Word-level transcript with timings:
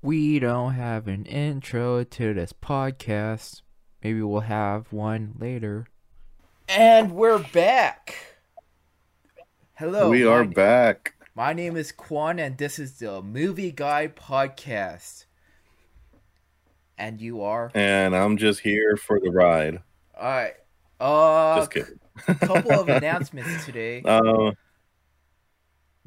We 0.00 0.38
don't 0.38 0.74
have 0.74 1.08
an 1.08 1.24
intro 1.24 2.04
to 2.04 2.34
this 2.34 2.52
podcast. 2.52 3.62
Maybe 4.02 4.22
we'll 4.22 4.42
have 4.42 4.92
one 4.92 5.34
later. 5.40 5.86
And 6.68 7.12
we're 7.12 7.40
back. 7.40 8.14
Hello. 9.74 10.08
we 10.08 10.24
are 10.24 10.44
my, 10.44 10.52
back. 10.52 11.14
My 11.34 11.52
name 11.52 11.76
is 11.76 11.90
Quan, 11.90 12.38
and 12.38 12.56
this 12.58 12.78
is 12.78 12.98
the 13.00 13.20
Movie 13.22 13.72
Guy 13.72 14.06
Podcast. 14.06 15.24
And 16.96 17.20
you 17.20 17.42
are? 17.42 17.72
And 17.74 18.14
I'm 18.14 18.36
just 18.36 18.60
here 18.60 18.96
for 18.96 19.18
the 19.18 19.30
ride. 19.30 19.82
All 20.16 20.28
right. 20.28 20.54
Uh, 21.00 21.56
Just 21.56 21.70
kidding. 21.72 21.98
a 22.28 22.34
couple 22.36 22.72
of 22.72 22.88
announcements 22.88 23.64
today. 23.64 24.02
Uh, 24.04 24.52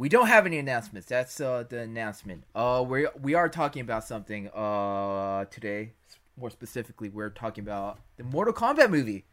We 0.02 0.10
don't 0.10 0.30
have 0.30 0.48
any 0.48 0.58
announcements. 0.58 1.08
That's 1.08 1.40
uh, 1.40 1.64
the 1.70 1.82
announcement. 1.82 2.46
Uh, 2.56 2.84
we 2.88 3.06
we 3.22 3.36
are 3.36 3.48
talking 3.48 3.84
about 3.84 4.04
something 4.04 4.50
uh 4.50 5.46
today. 5.52 5.92
More 6.36 6.50
specifically, 6.50 7.10
we're 7.10 7.30
talking 7.30 7.64
about 7.64 8.00
the 8.18 8.24
Mortal 8.24 8.52
Kombat 8.52 8.90
movie. 8.90 9.26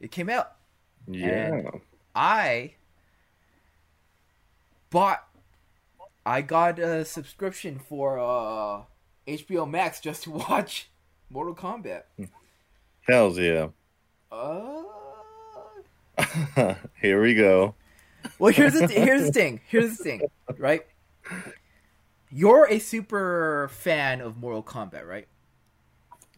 It 0.00 0.10
came 0.10 0.30
out. 0.30 0.56
yeah. 1.06 1.72
I 2.14 2.72
bought. 4.88 5.28
I 6.24 6.40
got 6.40 6.78
a 6.78 7.04
subscription 7.04 7.78
for 7.78 8.18
uh 8.18 8.84
HBO 9.28 9.68
Max 9.68 10.00
just 10.00 10.22
to 10.22 10.30
watch 10.48 10.88
Mortal 11.28 11.54
Kombat. 11.54 12.04
Hells 13.02 13.38
yeah. 13.38 13.68
Uh. 14.30 14.84
here 16.98 17.20
we 17.20 17.34
go. 17.34 17.74
Well, 18.38 18.52
here's 18.52 18.74
the 18.74 18.86
here's 18.86 19.26
the 19.26 19.32
thing. 19.32 19.60
Here's 19.68 19.96
the 19.96 20.04
thing, 20.04 20.22
right? 20.58 20.86
You're 22.30 22.66
a 22.68 22.78
super 22.78 23.70
fan 23.72 24.20
of 24.20 24.38
Mortal 24.38 24.62
Kombat, 24.62 25.06
right? 25.06 25.28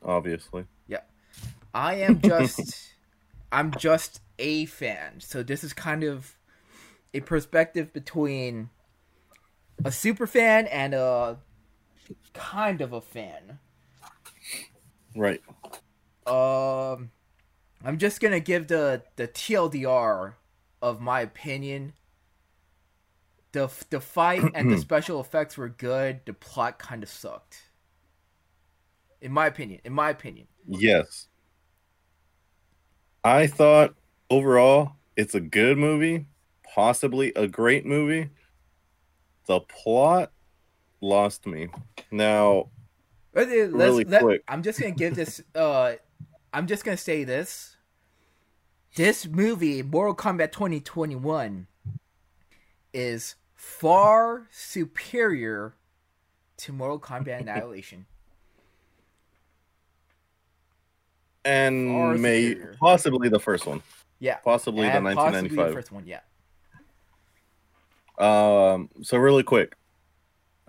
Obviously. 0.04 0.66
Yeah. 0.88 1.00
I 1.72 1.94
am 1.96 2.20
just 2.20 2.92
I'm 3.52 3.70
just 3.72 4.20
a 4.38 4.66
fan. 4.66 5.20
So 5.20 5.42
this 5.42 5.64
is 5.64 5.72
kind 5.72 6.04
of 6.04 6.36
a 7.12 7.20
perspective 7.20 7.92
between 7.92 8.70
a 9.84 9.92
super 9.92 10.26
fan 10.26 10.66
and 10.66 10.94
a 10.94 11.38
kind 12.32 12.80
of 12.80 12.92
a 12.92 13.00
fan. 13.00 13.58
Right. 15.14 15.40
Um 16.26 17.10
I'm 17.84 17.98
just 17.98 18.20
going 18.20 18.32
to 18.32 18.40
give 18.40 18.68
the 18.68 19.02
the 19.16 19.28
TLDR 19.28 20.34
of 20.84 21.00
my 21.00 21.22
opinion. 21.22 21.94
The 23.52 23.70
the 23.90 24.00
fight 24.00 24.42
and 24.54 24.70
the 24.70 24.78
special 24.88 25.20
effects 25.20 25.56
were 25.56 25.68
good. 25.68 26.20
The 26.26 26.34
plot 26.34 26.78
kind 26.78 27.02
of 27.02 27.08
sucked. 27.08 27.62
In 29.20 29.32
my 29.32 29.46
opinion, 29.46 29.80
in 29.84 29.92
my 29.94 30.10
opinion. 30.10 30.46
Yes. 30.68 31.28
I 33.24 33.46
thought 33.46 33.94
overall 34.28 34.92
it's 35.16 35.34
a 35.34 35.40
good 35.40 35.78
movie, 35.78 36.26
possibly 36.74 37.32
a 37.34 37.48
great 37.48 37.86
movie. 37.86 38.28
The 39.46 39.60
plot 39.60 40.30
lost 41.00 41.46
me. 41.46 41.68
Now, 42.10 42.68
Let's, 43.34 43.50
Really 43.50 44.04
let- 44.04 44.22
quick. 44.22 44.42
I'm 44.46 44.62
just 44.62 44.78
gonna 44.78 44.92
give 44.92 45.14
this. 45.16 45.42
Uh, 45.54 45.94
I'm 46.52 46.66
just 46.66 46.84
gonna 46.84 46.96
say 46.96 47.24
this. 47.24 47.73
This 48.94 49.26
movie, 49.26 49.82
Mortal 49.82 50.14
Kombat 50.14 50.52
2021, 50.52 51.66
is 52.92 53.34
far 53.56 54.46
superior 54.52 55.74
to 56.58 56.72
Mortal 56.72 57.00
Kombat 57.00 57.40
Annihilation. 57.40 58.06
Far 61.44 61.52
and 61.52 62.22
may 62.22 62.50
superior. 62.50 62.76
possibly 62.80 63.28
the 63.28 63.40
first 63.40 63.66
one, 63.66 63.82
Yeah, 64.20 64.36
possibly 64.36 64.86
the 64.86 64.94
and 64.96 65.04
possibly 65.04 65.48
the 65.48 65.62
1995. 65.62 65.74
first 65.74 65.92
one. 65.92 66.04
Yeah, 66.06 66.20
Um, 68.16 68.88
so 69.02 69.18
really 69.18 69.42
quick, 69.42 69.74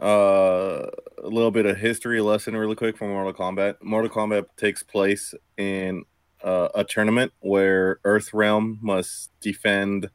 uh, 0.02 0.88
a 1.24 1.30
little 1.30 1.52
bit 1.52 1.66
of 1.66 1.78
history 1.78 2.20
lesson, 2.20 2.58
really 2.58 2.76
quick 2.76 2.98
from 2.98 3.10
Mortal 3.10 3.34
Kombat. 3.34 3.76
Mortal 3.84 4.10
Kombat 4.10 4.48
takes 4.58 4.84
place 4.84 5.34
in 5.58 6.04
uh, 6.46 6.70
a 6.76 6.84
tournament 6.84 7.34
where 7.40 8.00
Earth 8.04 8.34
Realm 8.34 8.78
must 8.82 9.32
defend 9.42 10.10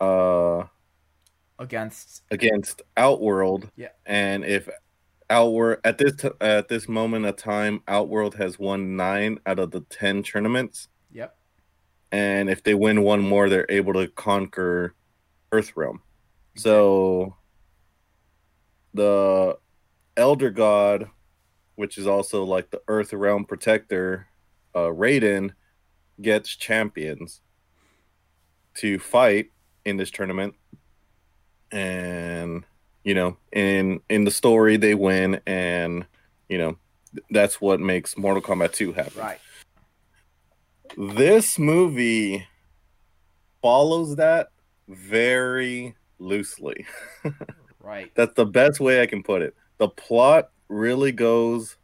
uh, 0.00 0.64
against 1.58 2.22
against 2.30 2.82
Outworld. 2.96 3.70
Yeah. 3.74 3.88
and 4.06 4.44
if 4.44 4.68
Outworld 5.30 5.78
at 5.82 5.98
this 5.98 6.14
t- 6.16 6.28
at 6.40 6.68
this 6.68 6.88
moment 6.88 7.24
of 7.24 7.36
time, 7.36 7.82
Outworld 7.88 8.34
has 8.36 8.58
won 8.58 8.96
nine 8.96 9.40
out 9.46 9.58
of 9.58 9.70
the 9.70 9.80
ten 9.80 10.22
tournaments, 10.22 10.88
yep, 11.10 11.36
and 12.12 12.50
if 12.50 12.62
they 12.62 12.74
win 12.74 13.02
one 13.02 13.20
more, 13.20 13.48
they're 13.48 13.66
able 13.68 13.94
to 13.94 14.08
conquer 14.08 14.94
Earth 15.52 15.72
Earthrealm. 15.74 16.00
So 16.56 17.34
the 18.92 19.58
Elder 20.16 20.50
God, 20.50 21.08
which 21.76 21.96
is 21.96 22.06
also 22.06 22.44
like 22.44 22.70
the 22.70 22.82
Earth 22.88 23.12
Realm 23.12 23.44
protector, 23.44 24.26
uh, 24.74 24.88
Raiden, 24.88 25.52
gets 26.20 26.56
champions 26.56 27.40
to 28.74 28.98
fight 28.98 29.50
in 29.84 29.96
this 29.96 30.10
tournament, 30.10 30.54
and 31.70 32.64
you 33.04 33.14
know, 33.14 33.36
in 33.52 34.00
in 34.08 34.24
the 34.24 34.30
story, 34.30 34.76
they 34.76 34.94
win, 34.94 35.40
and 35.46 36.06
you 36.48 36.58
know, 36.58 36.76
that's 37.30 37.60
what 37.60 37.80
makes 37.80 38.16
Mortal 38.16 38.42
Kombat 38.42 38.72
2 38.72 38.92
happen 38.92 39.20
right. 39.20 39.38
this 40.96 41.58
movie 41.58 42.46
follows 43.60 44.16
that 44.16 44.48
very 44.88 45.94
loosely. 46.18 46.86
Right. 47.88 48.14
That's 48.14 48.34
the 48.34 48.44
best 48.44 48.80
way 48.80 49.00
I 49.00 49.06
can 49.06 49.22
put 49.22 49.40
it. 49.40 49.56
The 49.78 49.88
plot 49.88 50.50
really 50.68 51.10
goes. 51.10 51.77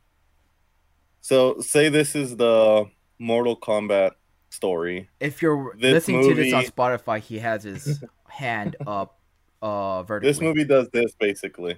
So, 1.25 1.59
say 1.61 1.89
this 1.89 2.15
is 2.15 2.37
the 2.37 2.85
Mortal 3.19 3.59
Kombat 3.59 4.11
story. 4.51 5.09
If 5.21 5.41
you're 5.41 5.73
This 5.75 6.07
listening 6.07 6.29
to 6.29 6.35
this 6.35 6.53
on 6.53 6.65
Spotify, 6.65 7.19
he 7.19 7.39
has 7.39 7.62
his 7.62 8.05
hand 8.29 8.77
up, 8.87 9.19
uh, 9.63 10.03
vertically. 10.03 10.29
This 10.31 10.43
movie 10.43 10.65
does 10.65 10.91
this 10.91 11.15
basically. 11.19 11.77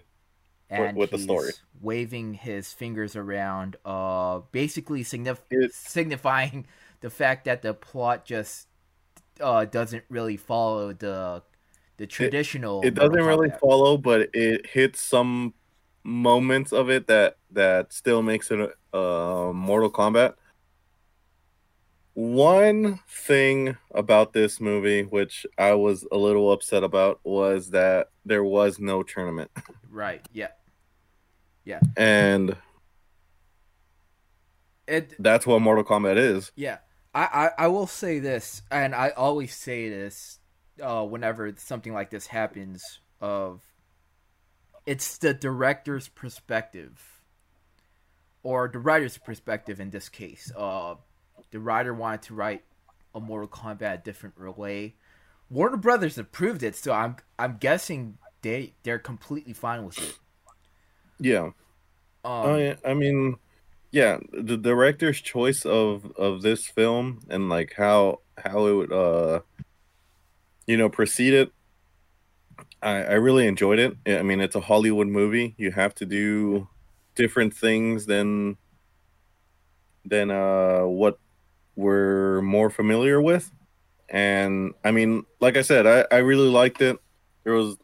and 0.68 0.96
with 0.96 1.12
the 1.12 1.18
story. 1.18 1.52
waving 1.80 2.34
his 2.34 2.72
fingers 2.72 3.14
around, 3.14 3.76
uh, 3.84 4.40
basically 4.50 5.04
signif- 5.04 5.38
It- 5.52 5.72
signifying 5.72 6.66
the 7.00 7.08
fact 7.08 7.44
that 7.44 7.62
the 7.62 7.72
plot 7.72 8.24
just 8.24 8.66
uh, 9.40 9.64
doesn't 9.64 10.02
really 10.08 10.36
follow 10.36 10.92
the 10.92 11.44
the 11.98 12.08
traditional. 12.08 12.82
It 12.82 12.94
doesn't 12.94 13.22
really 13.22 13.52
follow, 13.60 13.96
but 13.96 14.28
it 14.34 14.66
hits 14.66 15.00
some 15.00 15.54
moments 16.06 16.72
of 16.72 16.88
it 16.88 17.08
that 17.08 17.36
that 17.50 17.92
still 17.92 18.22
makes 18.22 18.50
it 18.50 18.70
a 18.92 19.50
Mortal 19.52 19.90
Kombat. 19.90 20.34
One 22.14 23.00
thing 23.08 23.76
about 23.94 24.32
this 24.32 24.58
movie, 24.60 25.02
which 25.02 25.44
I 25.58 25.74
was 25.74 26.06
a 26.10 26.16
little 26.16 26.50
upset 26.50 26.82
about, 26.82 27.20
was 27.24 27.70
that 27.70 28.08
there 28.24 28.44
was 28.44 28.78
no 28.78 29.02
tournament, 29.02 29.50
Right. 29.90 30.26
Yeah. 30.32 30.48
Yeah. 31.64 31.80
and 31.96 32.56
It. 34.86 35.14
that's 35.18 35.46
what 35.46 35.60
Mortal 35.60 35.84
Kombat 35.84 36.16
is. 36.16 36.52
Yeah. 36.56 36.78
I, 37.14 37.50
I, 37.58 37.64
I 37.64 37.66
will 37.68 37.86
say 37.86 38.18
this, 38.18 38.62
and 38.70 38.94
I 38.94 39.10
always 39.10 39.54
say 39.54 39.88
this 39.90 40.38
uh, 40.82 41.02
whenever 41.04 41.52
something 41.56 41.92
like 41.92 42.10
this 42.10 42.26
happens. 42.26 43.00
Of 43.20 43.62
it's 44.86 45.18
the 45.18 45.34
director's 45.34 46.08
perspective, 46.08 47.22
or 48.42 48.68
the 48.68 48.78
writer's 48.78 49.18
perspective 49.18 49.80
in 49.80 49.90
this 49.90 50.08
case. 50.08 50.52
Uh, 50.56 50.96
the 51.50 51.60
writer 51.60 51.94
wanted 51.94 52.22
to 52.22 52.34
write 52.34 52.64
a 53.14 53.20
Mortal 53.20 53.48
Kombat 53.48 53.94
a 53.94 53.98
different 53.98 54.36
way. 54.58 54.96
Warner 55.50 55.76
Brothers 55.76 56.18
approved 56.18 56.62
it, 56.62 56.76
so 56.76 56.92
I'm 56.92 57.16
I'm 57.38 57.58
guessing 57.58 58.18
they 58.42 58.74
they're 58.84 58.98
completely 58.98 59.52
fine 59.54 59.84
with 59.84 60.00
it. 60.02 60.14
Yeah, 61.18 61.50
Um, 62.24 62.62
I, 62.62 62.76
I 62.84 62.94
mean, 62.94 63.38
yeah, 63.92 64.18
the 64.32 64.56
director's 64.58 65.20
choice 65.20 65.64
of 65.66 66.12
of 66.16 66.42
this 66.42 66.66
film 66.66 67.20
and 67.30 67.48
like 67.48 67.74
how 67.76 68.20
how 68.38 68.66
it 68.66 68.72
would 68.74 68.92
uh 68.92 69.40
you 70.66 70.76
know 70.76 70.88
proceeded. 70.88 71.50
I, 72.82 73.02
I 73.02 73.12
really 73.14 73.46
enjoyed 73.46 73.78
it. 73.78 73.96
I 74.06 74.22
mean, 74.22 74.40
it's 74.40 74.54
a 74.54 74.60
Hollywood 74.60 75.08
movie. 75.08 75.54
You 75.56 75.72
have 75.72 75.94
to 75.96 76.06
do 76.06 76.68
different 77.14 77.54
things 77.54 78.06
than 78.06 78.56
than 80.04 80.30
uh 80.30 80.82
what 80.82 81.18
we're 81.74 82.40
more 82.42 82.70
familiar 82.70 83.20
with. 83.20 83.50
And 84.08 84.74
I 84.84 84.92
mean, 84.92 85.24
like 85.40 85.56
I 85.56 85.62
said, 85.62 85.86
I, 85.86 86.06
I 86.14 86.18
really 86.20 86.48
liked 86.48 86.80
it. 86.80 86.96
There 87.44 87.54
was, 87.54 87.76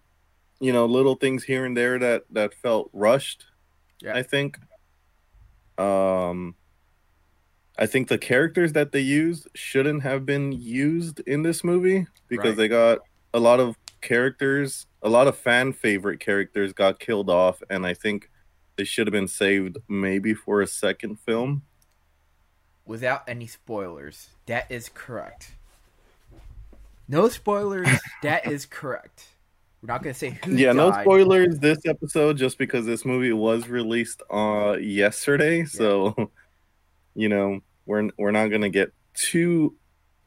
you 0.61 0.73
know, 0.73 0.87
little 0.87 1.17
things 1.17 1.43
here 1.45 1.65
and 1.65 1.77
there 1.77 1.99
that 1.99 2.23
that 2.31 2.55
felt 2.55 2.91
rushed. 2.93 3.47
Yeah. 4.01 4.15
I 4.15 4.23
think. 4.23 4.59
Um, 5.79 6.55
I 7.79 7.87
think 7.87 8.09
the 8.09 8.19
characters 8.19 8.75
that 8.75 8.93
they 8.93 9.01
used 9.01 9.49
shouldn't 9.55 10.03
have 10.03 10.27
been 10.27 10.53
used 10.53 11.21
in 11.21 11.43
this 11.43 11.65
movie 11.65 12.07
because 12.29 12.51
Right. 12.51 12.57
they 12.57 12.69
got 12.69 12.99
a 13.33 13.41
lot 13.41 13.59
of 13.59 13.77
characters, 14.03 14.87
a 15.03 15.09
lot 15.09 15.27
of 15.27 15.37
fan 15.37 15.73
favorite 15.73 16.21
characters 16.21 16.73
got 16.73 16.99
killed 16.99 17.31
off, 17.31 17.63
and 17.71 17.87
I 17.87 17.95
think 17.95 18.31
they 18.77 18.85
should 18.85 19.07
have 19.07 19.13
been 19.13 19.29
saved 19.29 19.79
maybe 19.89 20.35
for 20.35 20.61
a 20.61 20.67
second 20.67 21.19
film. 21.21 21.63
Without 22.85 23.23
any 23.29 23.47
spoilers, 23.47 24.31
that 24.47 24.71
is 24.71 24.91
correct. 24.93 25.53
No 27.09 27.29
spoilers. 27.29 27.89
that 28.23 28.51
is 28.51 28.67
correct. 28.67 29.27
We're 29.81 29.93
not 29.93 30.03
gonna 30.03 30.15
say 30.15 30.39
who. 30.45 30.55
yeah, 30.55 30.73
no 30.73 30.93
spoilers 30.93 31.59
this 31.59 31.79
episode 31.87 32.37
just 32.37 32.57
because 32.57 32.87
this 32.87 33.05
movie 33.05 33.33
was 33.33 33.69
released 33.69 34.23
uh 34.31 34.77
yesterday, 34.81 35.65
so 35.65 36.31
you 37.15 37.29
know, 37.29 37.61
we're 37.87 38.09
we're 38.19 38.31
not 38.31 38.49
going 38.49 38.63
to 38.63 38.71
get 38.71 38.93
too 39.15 39.75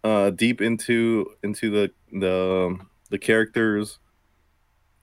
uh 0.04 0.30
deep 0.30 0.62
into 0.62 1.32
into 1.44 1.70
the 1.72 1.92
the 2.12 2.78
the 3.10 3.18
characters 3.18 4.00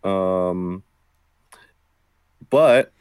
um 0.04 0.82
but 2.50 2.92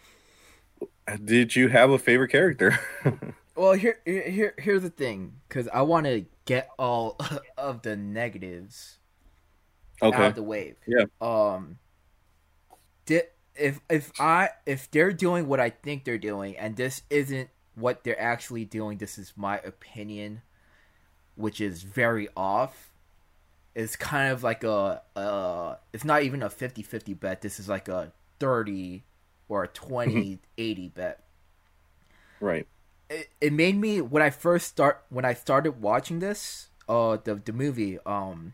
did 1.25 1.56
you 1.56 1.68
have 1.68 1.89
a 1.89 2.00
favorite 2.00 2.30
character? 2.30 2.80
Well, 3.56 3.74
here, 3.74 4.00
here, 4.06 4.30
here- 4.30 4.53
here's 4.57 4.81
the 4.81 4.89
thing, 4.89 5.33
because 5.48 5.68
I 5.68 5.81
want 5.81 6.06
to 6.06 6.25
get 6.45 6.69
all 6.80 7.18
of 7.57 7.81
the 7.81 7.95
negatives 7.98 8.98
out 10.01 10.13
okay. 10.13 10.27
of 10.27 10.36
the 10.36 10.44
way. 10.44 10.75
Yeah. 10.88 11.06
Um. 11.19 11.77
Di- 13.06 13.24
if 13.56 13.81
if 13.89 14.12
I 14.19 14.50
if 14.65 14.89
they're 14.89 15.12
doing 15.12 15.48
what 15.48 15.59
I 15.59 15.69
think 15.69 16.06
they're 16.06 16.18
doing, 16.18 16.57
and 16.57 16.75
this 16.77 17.03
isn't 17.09 17.50
what 17.75 18.03
they're 18.03 18.19
actually 18.19 18.65
doing, 18.65 18.98
this 18.98 19.18
is 19.18 19.33
my 19.36 19.57
opinion, 19.59 20.42
which 21.36 21.59
is 21.59 21.83
very 21.83 22.30
off. 22.38 22.90
It's 23.73 23.95
kind 23.95 24.31
of 24.31 24.44
like 24.44 24.63
a 24.63 25.01
uh, 25.15 25.75
it's 25.94 26.03
not 26.06 26.23
even 26.23 26.44
a 26.44 26.50
50-50 26.50 27.13
bet. 27.13 27.41
This 27.41 27.59
is 27.59 27.69
like 27.69 27.88
a 27.88 28.12
thirty 28.39 29.03
or 29.47 29.63
a 29.63 29.68
20-80 29.68 30.89
bet 30.89 31.23
Right. 32.39 32.68
it, 33.09 33.29
it 33.39 33.53
made 33.53 33.75
me 33.77 34.01
when 34.01 34.23
I 34.23 34.29
first 34.29 34.68
start 34.68 35.03
when 35.09 35.25
I 35.25 35.33
started 35.33 35.81
watching 35.81 36.19
this 36.19 36.69
uh 36.88 37.18
the 37.23 37.35
the 37.35 37.53
movie 37.53 38.00
um 38.06 38.53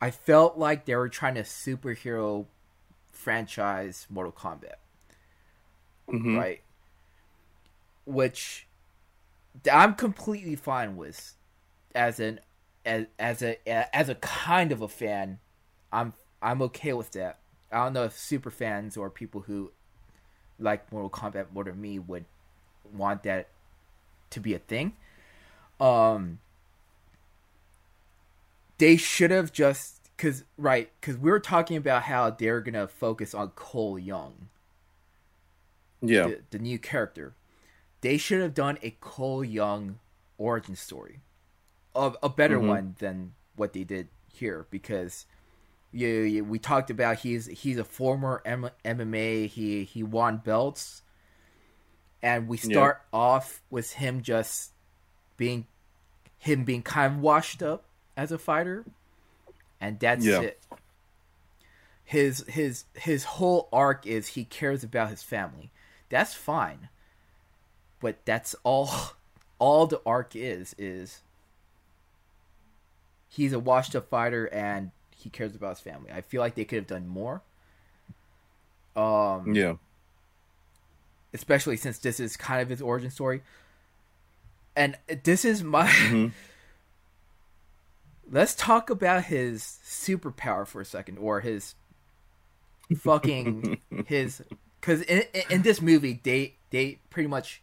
I 0.00 0.10
felt 0.10 0.58
like 0.58 0.84
they 0.84 0.94
were 0.96 1.08
trying 1.08 1.34
to 1.34 1.42
superhero 1.42 2.46
franchise 3.12 4.06
Mortal 4.10 4.32
Kombat 4.32 4.76
Mhm. 6.08 6.36
right 6.36 6.60
which 8.04 8.66
I'm 9.72 9.94
completely 9.94 10.56
fine 10.56 10.96
with 10.96 11.36
as 11.94 12.20
an 12.20 12.40
as 12.84 13.06
as 13.18 13.42
a 13.42 13.58
as 13.96 14.08
a 14.08 14.14
kind 14.16 14.72
of 14.72 14.82
a 14.82 14.88
fan 14.88 15.38
I'm 15.92 16.12
I'm 16.42 16.62
okay 16.62 16.92
with 16.92 17.12
that 17.12 17.38
I 17.72 17.84
don't 17.84 17.92
know 17.92 18.04
if 18.04 18.16
super 18.18 18.50
fans 18.50 18.96
or 18.96 19.10
people 19.10 19.42
who 19.42 19.72
like 20.58 20.90
Mortal 20.92 21.10
Kombat 21.10 21.46
more 21.52 21.64
than 21.64 21.80
me 21.80 21.98
would 21.98 22.24
want 22.92 23.22
that 23.24 23.48
to 24.30 24.40
be 24.40 24.54
a 24.54 24.58
thing. 24.58 24.94
Um, 25.80 26.38
they 28.78 28.96
should 28.96 29.30
have 29.30 29.52
just 29.52 30.10
because 30.16 30.44
right 30.56 30.90
because 31.00 31.16
we 31.18 31.30
were 31.30 31.40
talking 31.40 31.76
about 31.76 32.04
how 32.04 32.30
they're 32.30 32.60
gonna 32.60 32.86
focus 32.88 33.34
on 33.34 33.50
Cole 33.50 33.98
Young, 33.98 34.48
Yeah. 36.00 36.26
the, 36.28 36.40
the 36.50 36.58
new 36.58 36.78
character. 36.78 37.34
They 38.00 38.18
should 38.18 38.40
have 38.42 38.54
done 38.54 38.78
a 38.82 38.92
Cole 39.00 39.44
Young 39.44 39.98
origin 40.38 40.76
story, 40.76 41.20
of 41.94 42.16
a 42.22 42.28
better 42.28 42.58
Mhm. 42.58 42.68
one 42.68 42.96
than 42.98 43.34
what 43.56 43.72
they 43.72 43.84
did 43.84 44.08
here 44.32 44.66
because. 44.70 45.26
Yeah, 45.96 46.22
yeah, 46.22 46.40
we 46.40 46.58
talked 46.58 46.90
about 46.90 47.18
he's 47.20 47.46
he's 47.46 47.78
a 47.78 47.84
former 47.84 48.42
M- 48.44 48.70
MMA. 48.84 49.46
He 49.46 49.84
he 49.84 50.02
won 50.02 50.38
belts, 50.38 51.02
and 52.20 52.48
we 52.48 52.56
Yeah. 52.58 52.62
start 52.72 53.02
off 53.12 53.62
with 53.70 53.92
him 53.92 54.20
just 54.20 54.72
being 55.36 55.68
him 56.36 56.64
being 56.64 56.82
kind 56.82 57.14
of 57.14 57.20
washed 57.20 57.62
up 57.62 57.84
as 58.16 58.32
a 58.32 58.38
fighter, 58.38 58.84
and 59.80 60.00
that's 60.00 60.26
Yeah. 60.26 60.40
it. 60.40 60.62
His 62.04 62.44
his 62.48 62.86
his 62.94 63.22
whole 63.24 63.68
arc 63.72 64.04
is 64.04 64.28
he 64.28 64.44
cares 64.44 64.82
about 64.82 65.10
his 65.10 65.22
family. 65.22 65.70
That's 66.08 66.34
fine, 66.34 66.88
but 68.00 68.24
that's 68.24 68.56
all. 68.64 68.90
All 69.60 69.86
the 69.86 70.02
arc 70.04 70.34
is 70.34 70.74
is 70.76 71.22
he's 73.34 73.52
a 73.52 73.58
washed 73.58 73.94
up 73.96 74.08
fighter 74.08 74.46
and 74.52 74.90
he 75.10 75.28
cares 75.30 75.54
about 75.54 75.70
his 75.70 75.80
family. 75.80 76.10
I 76.12 76.20
feel 76.20 76.40
like 76.40 76.54
they 76.54 76.64
could 76.64 76.76
have 76.76 76.86
done 76.86 77.06
more. 77.08 77.42
Um, 78.96 79.54
Yeah. 79.54 79.74
especially 81.32 81.76
since 81.76 81.98
this 81.98 82.20
is 82.20 82.36
kind 82.36 82.62
of 82.62 82.68
his 82.68 82.80
origin 82.80 83.10
story. 83.10 83.42
And 84.76 84.96
this 85.24 85.44
is 85.44 85.62
my. 85.62 85.88
Mhm. 85.90 86.32
Let's 88.30 88.54
talk 88.54 88.88
about 88.88 89.24
his 89.24 89.78
superpower 89.84 90.66
for 90.66 90.80
a 90.80 90.84
second, 90.84 91.18
or 91.18 91.40
his 91.40 91.74
fucking 92.98 93.78
his 94.06 94.42
because 94.80 95.02
in, 95.02 95.22
in 95.34 95.42
in 95.50 95.62
this 95.62 95.80
movie 95.82 96.20
they 96.22 96.54
they 96.70 96.98
pretty 97.10 97.28
much 97.28 97.60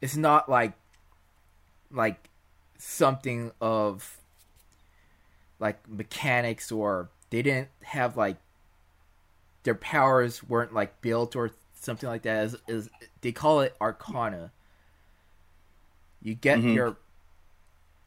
it's 0.00 0.16
not 0.16 0.48
like 0.50 0.74
like 1.90 2.28
something 2.78 3.52
of 3.60 4.18
like 5.58 5.88
mechanics 5.88 6.70
or 6.70 7.08
they 7.30 7.42
didn't 7.42 7.68
have 7.82 8.16
like 8.16 8.36
their 9.62 9.74
powers 9.74 10.42
weren't 10.44 10.72
like 10.74 11.00
built 11.00 11.34
or 11.34 11.50
something 11.74 12.08
like 12.08 12.22
that 12.22 12.44
is 12.44 12.56
is 12.68 12.90
they 13.20 13.32
call 13.32 13.60
it 13.60 13.74
arcana. 13.80 14.52
You 16.22 16.34
get 16.34 16.58
Mhm. 16.58 16.74
your 16.74 16.96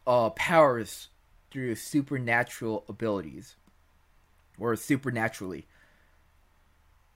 uh 0.07 0.29
powers 0.31 1.09
through 1.51 1.75
supernatural 1.75 2.85
abilities 2.87 3.55
or 4.57 4.75
supernaturally. 4.75 5.67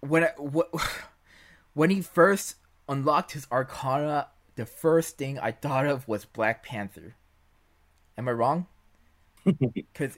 When 0.01 0.24
I, 0.25 0.30
wh- 0.38 1.03
when 1.74 1.89
he 1.89 2.01
first 2.01 2.56
unlocked 2.89 3.31
his 3.31 3.47
arcana 3.51 4.27
the 4.56 4.65
first 4.65 5.18
thing 5.18 5.40
i 5.40 5.52
thought 5.52 5.85
of 5.87 6.07
was 6.07 6.25
black 6.25 6.63
panther. 6.63 7.16
Am 8.18 8.28
i 8.28 8.31
wrong 8.31 8.68
because 9.73 10.18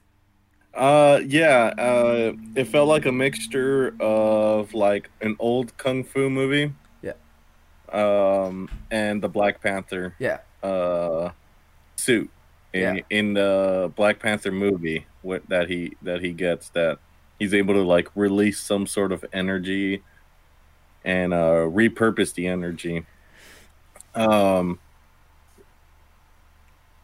Uh 0.73 1.21
yeah, 1.25 1.73
uh 1.77 2.33
it 2.55 2.65
felt 2.65 2.87
like 2.89 3.05
a 3.05 3.11
mixture 3.11 3.95
of 3.99 4.73
like 4.73 5.11
an 5.21 5.35
old 5.39 5.75
kung 5.77 6.03
fu 6.03 6.29
movie. 6.29 6.73
Yeah. 7.01 7.13
Um 7.91 8.69
and 8.91 9.21
the 9.23 9.29
Black 9.29 9.61
Panther 9.61 10.15
yeah 10.19 10.39
uh 10.63 11.31
suit 11.97 12.31
in 12.73 12.97
Yeah. 12.97 13.01
in 13.09 13.33
the 13.35 13.91
Black 13.95 14.19
Panther 14.19 14.51
movie 14.51 15.07
what 15.21 15.47
that 15.49 15.69
he 15.69 15.97
that 16.03 16.21
he 16.21 16.33
gets 16.33 16.69
that 16.71 16.99
he's 17.39 17.53
able 17.53 17.73
to 17.75 17.83
like 17.83 18.09
release 18.15 18.59
some 18.61 18.87
sort 18.87 19.11
of 19.11 19.25
energy 19.33 20.03
and 21.05 21.33
uh 21.33 21.67
repurpose 21.69 22.33
the 22.33 22.47
energy. 22.47 23.05
Um 24.15 24.79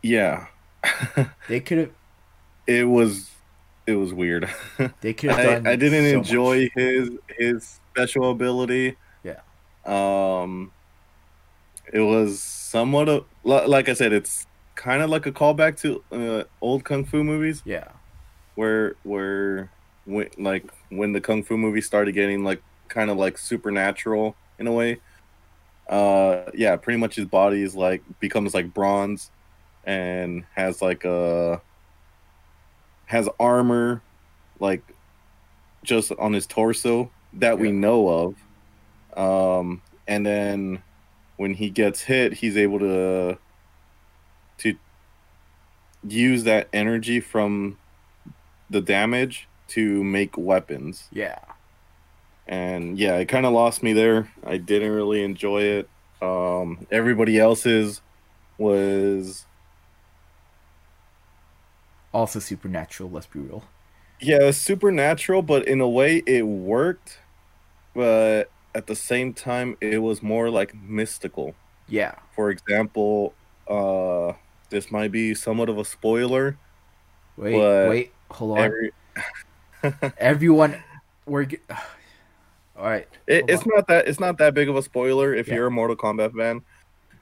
yeah. 0.03 0.47
they 1.47 1.59
could 1.59 1.77
have 1.77 1.91
it 2.67 2.83
was 2.83 3.29
it 3.87 3.95
was 3.95 4.13
weird. 4.13 4.49
they 5.01 5.13
could 5.13 5.31
have 5.31 5.65
I, 5.65 5.71
I 5.71 5.75
didn't 5.75 6.09
so 6.11 6.17
enjoy 6.17 6.63
much. 6.63 6.71
his 6.75 7.09
his 7.37 7.79
special 7.91 8.31
ability. 8.31 8.97
Yeah. 9.23 9.41
Um, 9.85 10.71
it 11.91 11.99
was 11.99 12.41
somewhat 12.41 13.09
of 13.09 13.25
like 13.43 13.89
I 13.89 13.93
said, 13.93 14.13
it's 14.13 14.45
kind 14.75 15.01
of 15.01 15.09
like 15.09 15.25
a 15.25 15.31
callback 15.31 15.79
to 15.81 16.03
uh, 16.11 16.43
old 16.61 16.83
kung 16.83 17.05
fu 17.05 17.23
movies, 17.23 17.61
yeah 17.65 17.89
where 18.55 18.95
where 19.03 19.71
when, 20.05 20.29
like 20.37 20.65
when 20.89 21.13
the 21.13 21.21
kung 21.21 21.43
fu 21.43 21.57
movie 21.57 21.81
started 21.81 22.13
getting 22.13 22.43
like 22.43 22.61
kind 22.87 23.09
of 23.09 23.17
like 23.17 23.37
supernatural 23.37 24.35
in 24.59 24.67
a 24.67 24.71
way. 24.71 24.99
Uh, 25.89 26.43
yeah, 26.53 26.75
pretty 26.75 26.97
much 26.97 27.15
his 27.15 27.25
body 27.25 27.63
is 27.63 27.75
like 27.75 28.01
becomes 28.19 28.53
like 28.53 28.73
bronze, 28.73 29.31
and 29.83 30.43
has 30.55 30.81
like 30.81 31.03
a 31.05 31.61
has 33.11 33.29
armor 33.39 34.01
like 34.59 34.81
just 35.83 36.11
on 36.13 36.33
his 36.33 36.45
torso 36.45 37.09
that 37.33 37.59
we 37.59 37.71
know 37.71 38.07
of 39.15 39.17
um 39.17 39.81
and 40.07 40.25
then 40.25 40.81
when 41.37 41.53
he 41.53 41.69
gets 41.69 42.01
hit 42.01 42.33
he's 42.33 42.57
able 42.57 42.79
to 42.79 43.37
to 44.57 44.75
use 46.07 46.43
that 46.43 46.67
energy 46.73 47.19
from 47.19 47.77
the 48.69 48.81
damage 48.81 49.47
to 49.67 50.03
make 50.03 50.37
weapons 50.37 51.07
yeah 51.11 51.39
and 52.51 52.99
yeah, 52.99 53.15
it 53.15 53.27
kind 53.29 53.45
of 53.45 53.53
lost 53.53 53.81
me 53.81 53.93
there. 53.93 54.29
I 54.45 54.57
didn't 54.57 54.91
really 54.91 55.23
enjoy 55.23 55.61
it. 55.61 55.89
Um, 56.21 56.85
everybody 56.91 57.39
else's 57.39 58.01
was 58.57 59.45
Also 62.13 62.39
supernatural. 62.39 63.09
Let's 63.09 63.27
be 63.27 63.39
real. 63.39 63.63
yeah 64.19 64.51
supernatural, 64.51 65.41
but 65.41 65.67
in 65.67 65.81
a 65.81 65.87
way 65.87 66.21
it 66.27 66.43
worked, 66.43 67.19
but 67.93 68.49
at 68.75 68.87
the 68.87 68.95
same 68.95 69.33
time 69.33 69.77
it 69.81 69.97
was 70.01 70.21
more 70.21 70.49
like 70.49 70.73
mystical. 70.75 71.55
Yeah. 71.87 72.15
For 72.35 72.49
example, 72.51 73.33
uh, 73.67 74.33
this 74.69 74.91
might 74.91 75.11
be 75.11 75.33
somewhat 75.33 75.69
of 75.69 75.77
a 75.77 75.85
spoiler. 75.85 76.57
Wait. 77.37 77.89
Wait. 77.89 78.11
Hold 78.31 78.57
on. 78.59 78.63
Every, 78.65 78.91
Everyone, 80.17 80.81
we're. 81.25 81.47
All 82.77 82.87
right. 82.87 83.07
It, 83.27 83.45
it's 83.47 83.65
not 83.65 83.87
that 83.87 84.07
it's 84.07 84.19
not 84.19 84.37
that 84.39 84.53
big 84.53 84.67
of 84.69 84.75
a 84.75 84.81
spoiler 84.81 85.33
if 85.35 85.47
Yeah. 85.47 85.55
you're 85.55 85.67
a 85.67 85.71
Mortal 85.71 85.95
Kombat 85.95 86.33
fan. 86.35 86.61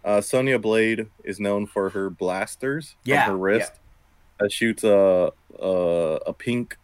Uh, 0.05 0.22
Sonya 0.22 0.58
Blade 0.60 1.08
is 1.25 1.39
known 1.39 1.65
for 1.67 1.89
her 1.89 2.10
blasters 2.10 2.96
Yeah, 3.03 3.24
on 3.24 3.29
her 3.31 3.38
wrist 3.38 3.74
that 4.39 4.51
shoots 4.51 4.84
a 4.84 5.31
a, 5.60 6.19
a 6.27 6.34
pink 6.34 6.77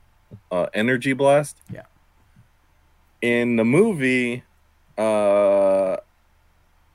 uh, 0.51 0.67
energy 0.73 1.13
blast. 1.13 1.57
Yeah. 1.71 1.83
In 3.21 3.55
the 3.55 3.65
movie, 3.65 4.43
uh, 4.97 5.97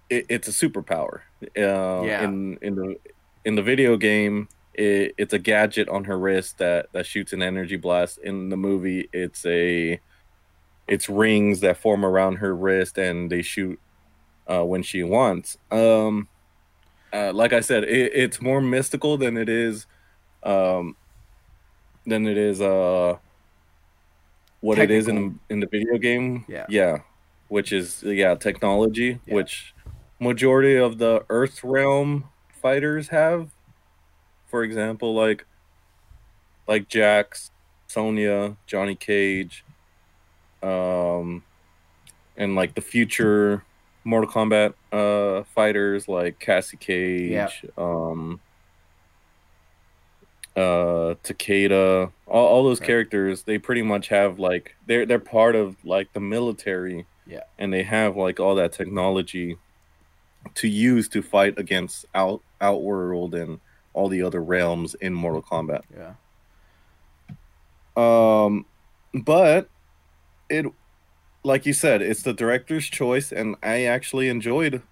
it, 0.08 0.26
it's 0.28 0.48
a 0.48 0.52
superpower. 0.52 1.20
Uh, 1.42 2.02
Yeah. 2.04 2.24
In 2.24 2.58
in 2.62 2.74
the 2.74 2.96
in 3.44 3.54
the 3.54 3.62
video 3.62 3.96
game, 3.96 4.48
it, 4.74 5.14
it's 5.16 5.32
a 5.32 5.38
gadget 5.38 5.88
on 5.88 6.04
her 6.04 6.18
wrist 6.18 6.58
that 6.58 6.92
that 6.92 7.06
shoots 7.06 7.32
an 7.32 7.42
energy 7.42 7.76
blast. 7.76 8.18
In 8.18 8.50
the 8.50 8.56
movie, 8.56 9.08
it's 9.12 9.44
a 9.46 10.00
it's 10.86 11.08
rings 11.08 11.60
that 11.60 11.76
form 11.76 12.04
around 12.04 12.36
her 12.36 12.54
wrist 12.54 12.98
and 12.98 13.30
they 13.30 13.42
shoot 13.42 13.78
uh, 14.48 14.64
when 14.64 14.82
she 14.82 15.02
wants. 15.04 15.56
Um, 15.70 16.28
uh, 17.12 17.32
like 17.32 17.52
I 17.52 17.60
said, 17.60 17.84
it, 17.84 18.12
it's 18.12 18.40
more 18.42 18.60
mystical 18.60 19.16
than 19.16 19.36
it 19.36 19.48
is 19.48 19.86
um, 20.42 20.96
than 22.06 22.26
it 22.26 22.36
is 22.36 22.60
uh, 22.60 23.16
what 24.60 24.78
it 24.78 24.90
is 24.90 25.08
in 25.08 25.38
in 25.48 25.60
the 25.60 25.66
video 25.66 25.98
game. 25.98 26.44
Yeah. 26.48 26.66
yeah, 26.68 26.98
which 27.48 27.72
is 27.72 28.02
yeah 28.02 28.34
technology, 28.34 29.18
Yeah. 29.26 29.34
which 29.34 29.74
majority 30.18 30.76
of 30.76 30.98
the 30.98 31.24
Earth 31.30 31.62
realm 31.64 32.24
fighters 32.62 33.08
have. 33.08 33.50
For 34.48 34.64
example, 34.64 35.14
like 35.14 35.44
like 36.66 36.88
Jax, 36.88 37.50
Sonya, 37.86 38.56
Johnny 38.66 38.94
Cage, 38.94 39.64
um, 40.62 41.42
and 42.36 42.54
like 42.54 42.74
the 42.74 42.80
future 42.80 43.64
Mortal 44.04 44.30
Kombat 44.30 44.74
uh 44.92 45.44
fighters 45.54 46.08
like 46.08 46.38
Cassie 46.38 46.76
Cage, 46.76 47.30
Yeah. 47.30 47.48
um, 47.78 48.40
uh, 50.56 51.14
Takeda, 51.22 52.10
all, 52.26 52.46
all 52.46 52.64
those 52.64 52.80
Right. 52.80 52.86
characters. 52.86 53.42
They 53.44 53.58
pretty 53.58 53.82
much 53.82 54.08
have 54.08 54.38
like 54.38 54.74
they're 54.86 55.06
they're 55.06 55.18
part 55.18 55.54
of 55.56 55.76
like 55.84 56.12
the 56.12 56.20
military, 56.20 57.06
Yeah. 57.26 57.44
and 57.58 57.72
they 57.72 57.82
have 57.84 58.16
like 58.16 58.40
all 58.40 58.54
that 58.56 58.72
technology 58.72 59.56
to 60.54 60.68
use 60.68 61.08
to 61.10 61.22
fight 61.22 61.58
against 61.58 62.06
out 62.14 62.42
Outworld 62.62 63.34
and 63.34 63.58
all 63.94 64.08
the 64.08 64.22
other 64.22 64.42
realms 64.42 64.94
in 64.96 65.14
Mortal 65.14 65.42
Kombat. 65.42 65.82
Yeah. 65.96 66.14
Um, 67.96 68.66
but 69.14 69.68
it, 70.48 70.66
like 71.42 71.66
you 71.66 71.72
said, 71.72 72.02
it's 72.02 72.22
the 72.22 72.32
director's 72.32 72.86
choice, 72.86 73.32
and 73.32 73.56
I 73.62 73.84
actually 73.84 74.28
enjoyed 74.28 74.82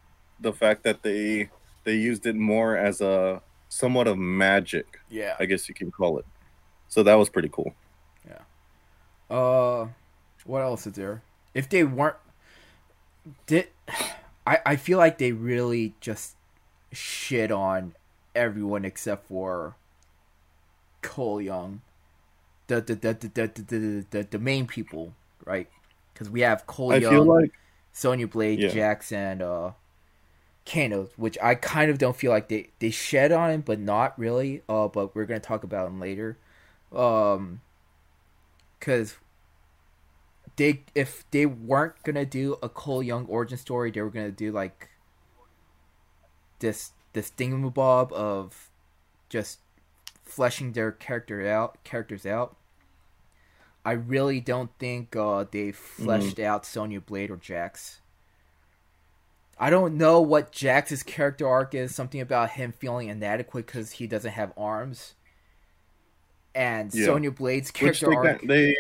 the 0.41 0.53
fact 0.53 0.83
that 0.85 1.03
they 1.03 1.51
they 1.85 1.95
used 1.97 2.27
it 2.27 2.37
more 2.37 2.77
as 2.77 3.01
a 3.01 3.43
somewhat 3.69 4.07
of 4.07 4.19
magic, 4.19 5.01
Yeah. 5.11 5.37
I 5.39 5.45
guess 5.47 5.69
you 5.69 5.75
can 5.75 5.91
call 5.91 6.19
it. 6.19 6.27
So 6.89 7.03
that 7.03 7.15
was 7.15 7.29
pretty 7.29 7.51
cool. 7.53 7.75
Yeah. 8.27 9.35
Uh, 9.37 9.89
what 10.45 10.61
else 10.63 10.87
is 10.87 10.95
there? 10.95 11.23
If 11.55 11.69
they 11.69 11.85
weren't, 11.85 12.17
did 13.47 13.69
I? 14.47 14.59
I 14.65 14.77
feel 14.77 14.97
like 14.99 15.19
they 15.19 15.33
really 15.33 15.95
just 16.01 16.35
shit 16.93 17.51
on 17.53 17.95
everyone 18.35 18.85
except 18.87 19.29
for 19.29 19.75
Cole 21.03 21.41
Young, 21.43 21.81
the 22.69 22.81
the 22.81 22.95
the 22.95 23.15
the 23.15 23.29
the 23.29 23.63
the, 23.63 24.07
the, 24.11 24.23
the 24.31 24.39
main 24.39 24.67
people, 24.67 25.13
right? 25.45 25.69
Because 26.15 26.31
we 26.31 26.41
have 26.41 26.67
Cole 26.67 26.93
I 26.93 26.97
Young, 26.97 27.13
feel 27.13 27.25
like 27.25 27.53
Sonya 27.93 28.29
Blade, 28.29 28.61
Yeah. 28.61 28.69
Jax, 28.69 29.13
and 29.13 29.43
uh, 29.43 29.73
Kano, 30.69 31.09
which 31.17 31.39
I 31.43 31.55
kind 31.55 31.91
of 31.91 31.99
don't 31.99 32.17
feel 32.17 32.31
like 32.31 32.49
they 32.49 32.69
they 32.79 32.91
shed 32.91 33.33
on 33.33 33.51
him, 33.51 33.61
but 33.63 33.79
not 33.79 34.19
really. 34.19 34.63
Uh, 34.69 34.89
but 34.89 35.15
we're 35.15 35.25
gonna 35.25 35.41
talk 35.41 35.65
about 35.65 35.89
him 35.89 36.01
later. 36.01 36.37
Um, 36.93 37.61
because 38.79 39.17
they 40.57 40.85
if 40.95 41.25
they 41.31 41.47
weren't 41.47 42.03
gonna 42.03 42.27
do 42.27 42.57
a 42.63 42.69
Cole 42.69 43.03
Young 43.03 43.27
origin 43.27 43.59
story, 43.59 43.91
they 43.91 44.03
were 44.03 44.11
gonna 44.11 44.31
do 44.31 44.53
like 44.53 44.89
this 46.59 46.93
this 47.13 47.31
thingamabob 47.31 48.13
of 48.13 48.71
just 49.29 49.61
fleshing 50.25 50.73
their 50.73 50.93
character 50.93 51.47
out 51.49 51.83
characters 51.85 52.27
out. 52.27 52.57
I 53.85 53.93
really 53.93 54.41
don't 54.41 54.71
think 54.79 55.17
uh, 55.17 55.47
they 55.51 55.73
fleshed 55.73 56.39
out 56.39 56.67
Sonya 56.67 57.01
Blade 57.01 57.31
or 57.31 57.37
Jax. 57.37 58.01
I 59.59 59.71
don't 59.71 59.97
know 59.97 60.21
what 60.21 60.53
Jax's 60.53 61.03
character 61.03 61.47
arc 61.49 61.75
is. 61.75 61.95
Something 61.95 62.21
about 62.21 62.51
him 62.51 62.73
feeling 62.73 63.09
inadequate 63.09 63.67
because 63.67 63.93
he 63.93 64.07
doesn't 64.07 64.33
have 64.33 64.53
arms. 64.57 65.15
And 66.55 66.95
Yeah. 66.95 67.07
Sonya 67.07 67.31
Blade's 67.33 67.69
which 67.71 68.01
character 68.01 68.11
they 68.11 68.17
arc, 68.17 68.41
ki- 68.41 68.47
they 68.47 68.77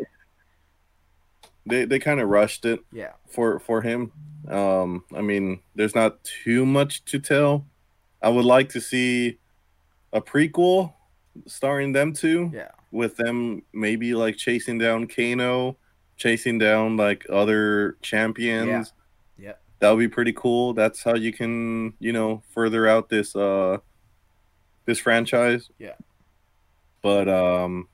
they 1.67 1.85
they 1.85 1.99
kind 1.99 2.21
of 2.21 2.29
rushed 2.29 2.65
it 2.65 2.81
yeah, 2.93 3.13
for 3.29 3.59
for 3.61 3.83
him. 3.83 4.13
Um, 4.49 5.05
I 5.15 5.21
mean, 5.21 5.61
there's 5.75 5.95
not 5.95 6.23
too 6.25 6.65
much 6.65 7.05
to 7.07 7.19
tell. 7.19 7.67
I 8.23 8.31
would 8.31 8.45
like 8.45 8.71
to 8.71 8.81
see 8.81 9.39
a 10.13 10.21
prequel 10.21 10.95
starring 11.47 11.93
them 11.93 12.13
two. 12.13 12.51
yeah, 12.55 12.71
with 12.91 13.17
them 13.17 13.63
maybe 13.73 14.15
like 14.15 14.37
chasing 14.37 14.79
down 14.79 15.07
Kano, 15.07 15.77
chasing 16.17 16.59
down 16.59 16.97
like 16.97 17.27
other 17.31 17.97
champions. 18.01 18.89
Yeah. 18.89 18.98
That 19.81 19.91
would 19.91 19.99
be 19.99 20.09
pretty 20.09 20.33
cool. 20.33 20.75
That's 20.75 21.03
how 21.03 21.15
you 21.15 21.33
can, 21.33 21.95
you 22.01 22.13
know, 22.13 22.43
further 22.53 22.89
out 22.89 23.09
this 23.09 23.35
uh 23.37 23.79
this 24.87 24.99
franchise. 24.99 25.71
Yeah. 25.79 25.95
But 27.03 27.29
um 27.29 27.89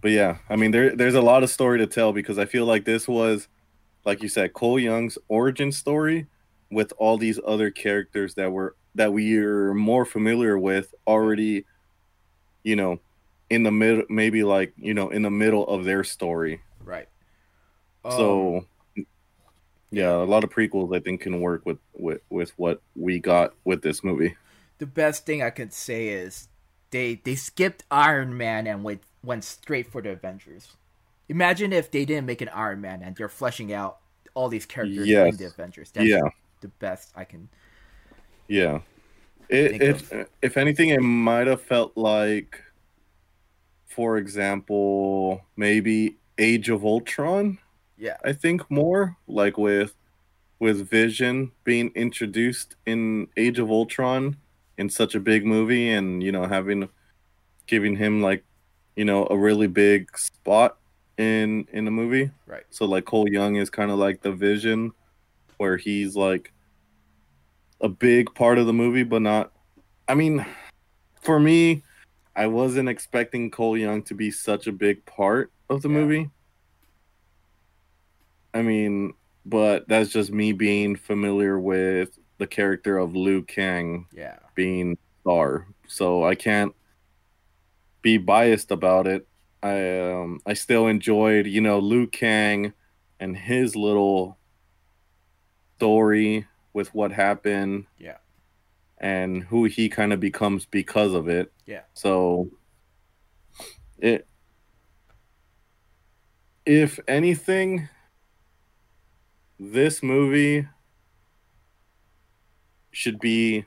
but 0.00 0.10
yeah, 0.12 0.38
I 0.48 0.56
mean 0.56 0.70
there 0.70 0.94
there's 0.94 1.14
a 1.14 1.20
lot 1.20 1.42
of 1.42 1.50
story 1.50 1.78
to 1.78 1.86
tell 1.86 2.12
because 2.12 2.38
I 2.38 2.46
feel 2.46 2.64
like 2.64 2.84
this 2.84 3.06
was 3.06 3.48
like 4.04 4.22
you 4.22 4.28
said 4.28 4.52
Cole 4.52 4.78
Young's 4.78 5.18
origin 5.28 5.72
story 5.72 6.26
with 6.70 6.92
all 6.96 7.18
these 7.18 7.38
other 7.46 7.70
characters 7.70 8.34
that 8.34 8.50
were 8.50 8.76
that 8.94 9.12
we 9.12 9.36
are 9.38 9.74
more 9.74 10.04
familiar 10.04 10.58
with 10.58 10.94
already 11.06 11.64
you 12.64 12.76
know 12.76 12.98
in 13.50 13.62
the 13.62 13.70
middle 13.70 14.04
maybe 14.08 14.42
like 14.42 14.72
you 14.76 14.94
know 14.94 15.10
in 15.10 15.22
the 15.22 15.30
middle 15.30 15.66
of 15.68 15.84
their 15.84 16.02
story 16.02 16.60
right. 16.84 17.08
Um, 18.04 18.12
so 18.12 18.66
yeah 19.90 20.12
a 20.12 20.24
lot 20.24 20.44
of 20.44 20.50
prequels 20.50 20.94
i 20.96 21.00
think 21.00 21.20
can 21.20 21.40
work 21.40 21.64
with 21.64 21.78
with 21.94 22.20
with 22.30 22.50
what 22.58 22.80
we 22.96 23.18
got 23.18 23.54
with 23.64 23.82
this 23.82 24.02
movie 24.04 24.34
the 24.78 24.86
best 24.86 25.24
thing 25.24 25.42
I 25.42 25.48
could 25.48 25.72
say 25.72 26.08
is 26.08 26.48
they 26.90 27.14
they 27.24 27.34
skipped 27.34 27.84
Iron 27.90 28.36
Man 28.36 28.66
and 28.66 28.84
went 28.84 29.00
went 29.24 29.42
straight 29.42 29.90
for 29.90 30.02
the 30.02 30.10
Avengers. 30.10 30.68
Imagine 31.30 31.72
if 31.72 31.90
they 31.90 32.04
didn't 32.04 32.26
make 32.26 32.42
an 32.42 32.50
Iron 32.50 32.82
Man 32.82 33.02
and 33.02 33.16
they're 33.16 33.30
fleshing 33.30 33.72
out 33.72 33.96
all 34.34 34.50
these 34.50 34.66
characters 34.66 35.06
Yes. 35.08 35.32
in 35.32 35.36
the 35.38 35.46
Avengers. 35.46 35.90
That's 35.92 36.06
yeah 36.06 36.28
the 36.60 36.68
best 36.68 37.10
I 37.16 37.24
can. 37.24 37.48
yeah 38.48 38.80
it, 39.48 39.80
if 39.80 40.12
if 40.42 40.58
anything 40.58 40.90
it 40.90 41.00
might 41.00 41.46
have 41.46 41.62
felt 41.62 41.96
like 41.96 42.62
for 43.86 44.18
example 44.18 45.40
maybe 45.56 46.16
age 46.38 46.68
of 46.68 46.84
ultron 46.84 47.58
Yeah, 47.98 48.16
I 48.24 48.32
think 48.32 48.70
more 48.70 49.16
like 49.26 49.56
with 49.58 49.94
with 50.58 50.88
Vision 50.88 51.52
being 51.64 51.90
introduced 51.94 52.76
in 52.86 53.28
Age 53.36 53.58
of 53.58 53.70
Ultron 53.70 54.36
in 54.78 54.88
such 54.90 55.14
a 55.14 55.20
big 55.20 55.44
movie 55.44 55.90
and 55.90 56.22
you 56.22 56.32
know 56.32 56.46
having 56.46 56.88
giving 57.66 57.96
him 57.96 58.22
like 58.22 58.44
you 58.96 59.04
know 59.04 59.26
a 59.30 59.36
really 59.36 59.66
big 59.66 60.16
spot 60.18 60.78
in 61.18 61.66
in 61.72 61.84
the 61.84 61.90
movie. 61.90 62.30
right. 62.46 62.64
So 62.70 62.84
like 62.84 63.04
Cole 63.06 63.28
Young 63.28 63.56
is 63.56 63.70
kind 63.70 63.90
of 63.90 63.98
like 63.98 64.22
the 64.22 64.32
Vision 64.32 64.92
where 65.56 65.76
he's 65.78 66.14
like 66.16 66.52
a 67.80 67.88
big 67.88 68.34
part 68.34 68.58
of 68.58 68.66
the 68.66 68.72
movie 68.72 69.02
but 69.02 69.22
not 69.22 69.52
I 70.08 70.14
mean 70.14 70.44
for 71.22 71.38
me 71.40 71.82
I 72.34 72.46
wasn't 72.46 72.88
expecting 72.90 73.50
Cole 73.50 73.76
Young 73.78 74.02
to 74.04 74.14
be 74.14 74.30
such 74.30 74.66
a 74.66 74.72
big 74.72 75.04
part 75.06 75.50
of 75.70 75.80
the 75.82 75.88
Yeah. 75.88 75.94
movie 75.94 76.30
I 78.56 78.62
mean, 78.62 79.12
but 79.44 79.86
that's 79.86 80.08
just 80.10 80.32
me 80.32 80.52
being 80.52 80.96
familiar 80.96 81.60
with 81.60 82.18
the 82.38 82.46
character 82.46 82.96
of 82.96 83.14
Liu 83.14 83.42
Kang 83.42 84.06
Yeah. 84.12 84.38
being 84.54 84.96
Star, 85.20 85.66
so 85.86 86.24
I 86.24 86.34
can't 86.36 86.74
be 88.00 88.16
biased 88.16 88.70
about 88.70 89.06
it. 89.06 89.28
I 89.62 89.98
um 90.00 90.40
I 90.46 90.54
still 90.54 90.86
enjoyed, 90.86 91.46
you 91.46 91.60
know, 91.60 91.80
Liu 91.80 92.06
Kang 92.06 92.72
and 93.20 93.36
his 93.36 93.76
little 93.76 94.38
story 95.76 96.46
with 96.72 96.94
what 96.94 97.12
happened 97.12 97.86
Yeah. 97.98 98.18
and 98.96 99.42
who 99.44 99.64
he 99.64 99.90
kind 99.90 100.14
of 100.14 100.20
becomes 100.20 100.64
because 100.64 101.12
of 101.12 101.28
it. 101.28 101.52
Yeah. 101.66 101.82
So 101.92 102.50
it 103.98 104.26
if 106.64 106.98
anything 107.06 107.88
this 109.58 110.02
movie 110.02 110.66
should 112.92 113.18
be 113.18 113.64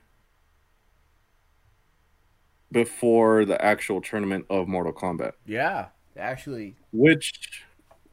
before 2.72 3.46
the 3.46 3.64
actual 3.64 4.02
tournament 4.02 4.46
of 4.50 4.68
Mortal 4.68 4.94
Kombat, 4.94 5.34
Yeah. 5.46 5.88
Actually, 6.18 6.76
which 6.92 7.64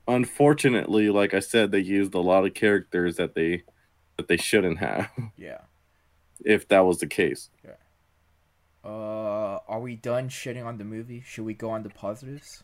unfortunately, 0.07 1.11
like 1.11 1.35
I 1.35 1.41
said, 1.41 1.73
they 1.73 1.81
used 1.81 2.15
a 2.15 2.21
lot 2.21 2.47
of 2.47 2.55
characters 2.55 3.17
that 3.17 3.35
they 3.35 3.65
that 4.17 4.29
they 4.29 4.37
shouldn't 4.37 4.79
have 4.79 5.11
yeah. 5.37 5.63
if 6.45 6.69
that 6.69 6.81
was 6.81 6.99
the 6.99 7.07
case. 7.09 7.51
Yeah. 7.65 7.73
Uh, 8.85 9.59
are 9.67 9.81
we 9.81 9.97
done 9.97 10.29
shitting 10.29 10.65
on 10.65 10.79
the 10.79 10.85
movie? 10.85 11.23
Should 11.27 11.45
we 11.45 11.55
go 11.55 11.71
on 11.71 11.83
the 11.83 11.91
positives? 11.91 12.63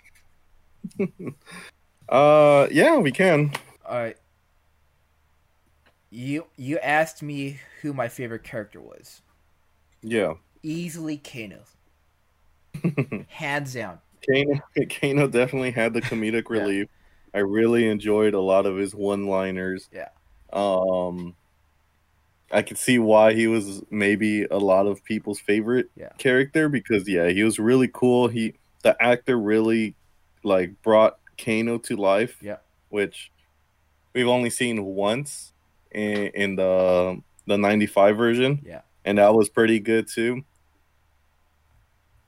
Uh 2.09 2.67
yeah, 2.71 2.99
we 2.99 3.11
can. 3.13 3.53
All 3.87 3.97
right. 3.99 4.17
You 6.13 6.47
you 6.57 6.79
asked 6.79 7.25
me 7.25 7.59
who 7.81 7.93
my 7.93 8.09
favorite 8.09 8.45
character 8.45 8.81
was. 8.81 9.21
Yeah. 10.03 10.35
Easily 10.63 11.19
Kano. 11.19 11.65
Hands 13.29 13.73
down. 13.73 14.01
Kano, 14.27 14.61
Kano 14.91 15.27
definitely 15.29 15.73
had 15.73 15.95
the 15.95 16.03
comedic 16.03 16.49
Yeah. 16.53 16.63
relief. 16.63 16.89
I 17.35 17.39
really 17.39 17.89
enjoyed 17.89 18.35
a 18.35 18.41
lot 18.41 18.67
of 18.67 18.77
his 18.77 18.95
one-liners. 18.95 19.89
Yeah. 19.93 20.09
Um, 20.53 21.35
I 22.51 22.63
could 22.63 22.77
see 22.79 22.99
why 22.99 23.33
he 23.33 23.47
was 23.47 23.83
maybe 23.91 24.45
a 24.45 24.59
lot 24.59 24.87
of 24.87 25.03
people's 25.05 25.41
favorite 25.41 25.91
Yeah. 25.97 26.13
character 26.19 26.69
because 26.69 27.09
yeah, 27.09 27.29
he 27.29 27.43
was 27.43 27.59
really 27.59 27.89
cool. 27.93 28.29
He 28.29 28.55
the 28.83 29.01
actor 29.03 29.39
really 29.39 29.95
like 30.45 30.81
brought 30.83 31.19
Kano 31.43 31.79
to 31.79 31.97
life. 31.97 32.37
Yeah. 32.43 32.59
Which 32.91 33.31
we've 34.15 34.29
only 34.29 34.51
seen 34.51 34.85
once 34.85 35.52
in, 35.95 36.29
in 36.35 36.57
the 36.57 37.21
the 37.47 37.59
95 37.59 38.17
version. 38.17 38.63
Yeah. 38.65 38.83
And 39.05 39.19
that 39.19 39.35
was 39.35 39.49
pretty 39.49 39.81
good 39.81 40.07
too. 40.09 40.45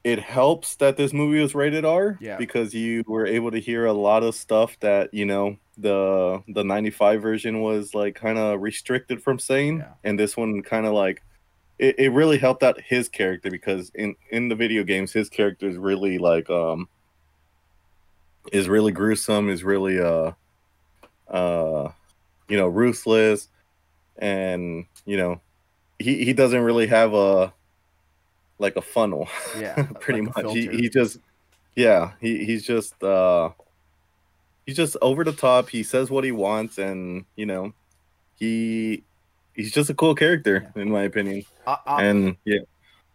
It 0.02 0.18
helps 0.18 0.76
that 0.76 0.96
this 0.98 1.12
movie 1.14 1.40
was 1.40 1.54
rated 1.54 1.84
R 1.84 2.18
Yeah. 2.20 2.36
because 2.36 2.74
you 2.74 3.04
were 3.06 3.26
able 3.26 3.50
to 3.52 3.58
hear 3.60 3.86
a 3.86 3.92
lot 3.92 4.22
of 4.22 4.34
stuff 4.34 4.78
that, 4.80 5.14
you 5.14 5.24
know, 5.24 5.56
the 5.78 6.42
the 6.48 6.62
95 6.62 7.22
version 7.22 7.60
was 7.60 7.94
like 7.94 8.14
kind 8.14 8.38
of 8.38 8.60
restricted 8.60 9.22
from 9.22 9.38
saying 9.38 9.78
Yeah. 9.78 9.92
and 10.04 10.18
this 10.18 10.36
one 10.36 10.62
kind 10.62 10.86
of 10.86 10.92
like 10.92 11.22
it, 11.80 11.98
it 11.98 12.08
really 12.10 12.38
helped 12.38 12.62
out 12.62 12.80
his 12.80 13.08
character 13.08 13.50
because 13.50 13.90
in 13.96 14.14
in 14.30 14.48
the 14.48 14.54
video 14.54 14.84
games 14.84 15.12
his 15.12 15.28
character 15.28 15.66
is 15.68 15.76
really 15.76 16.18
like 16.18 16.48
um 16.48 16.88
is 18.52 18.68
really 18.68 18.92
gruesome 18.92 19.48
is 19.48 19.64
really 19.64 19.98
uh 19.98 20.30
uh 21.26 21.90
you 22.48 22.56
know 22.56 22.68
ruthless 22.68 23.48
and 24.18 24.86
you 25.04 25.16
know 25.16 25.40
he 25.98 26.24
he 26.24 26.32
doesn't 26.32 26.60
really 26.60 26.86
have 26.86 27.14
a 27.14 27.52
like 28.58 28.76
a 28.76 28.82
funnel 28.82 29.28
Yeah. 29.58 29.82
pretty 30.00 30.22
like 30.22 30.44
much. 30.44 30.54
He, 30.54 30.68
he 30.68 30.88
just 30.88 31.18
yeah 31.74 32.12
he 32.20 32.44
he's 32.44 32.64
just 32.64 33.02
uh 33.02 33.50
he's 34.66 34.76
just 34.76 34.96
over 35.02 35.24
the 35.24 35.32
top. 35.32 35.68
He 35.68 35.82
says 35.82 36.10
what 36.10 36.24
he 36.24 36.32
wants 36.32 36.78
and 36.78 37.24
you 37.36 37.46
know 37.46 37.72
he 38.36 39.02
he's 39.54 39.72
just 39.72 39.90
a 39.90 39.94
cool 39.94 40.14
character 40.14 40.72
in 40.76 40.90
my 40.90 41.02
opinion. 41.02 41.44
I, 41.66 41.78
I, 41.86 42.04
and 42.04 42.36
yeah. 42.44 42.60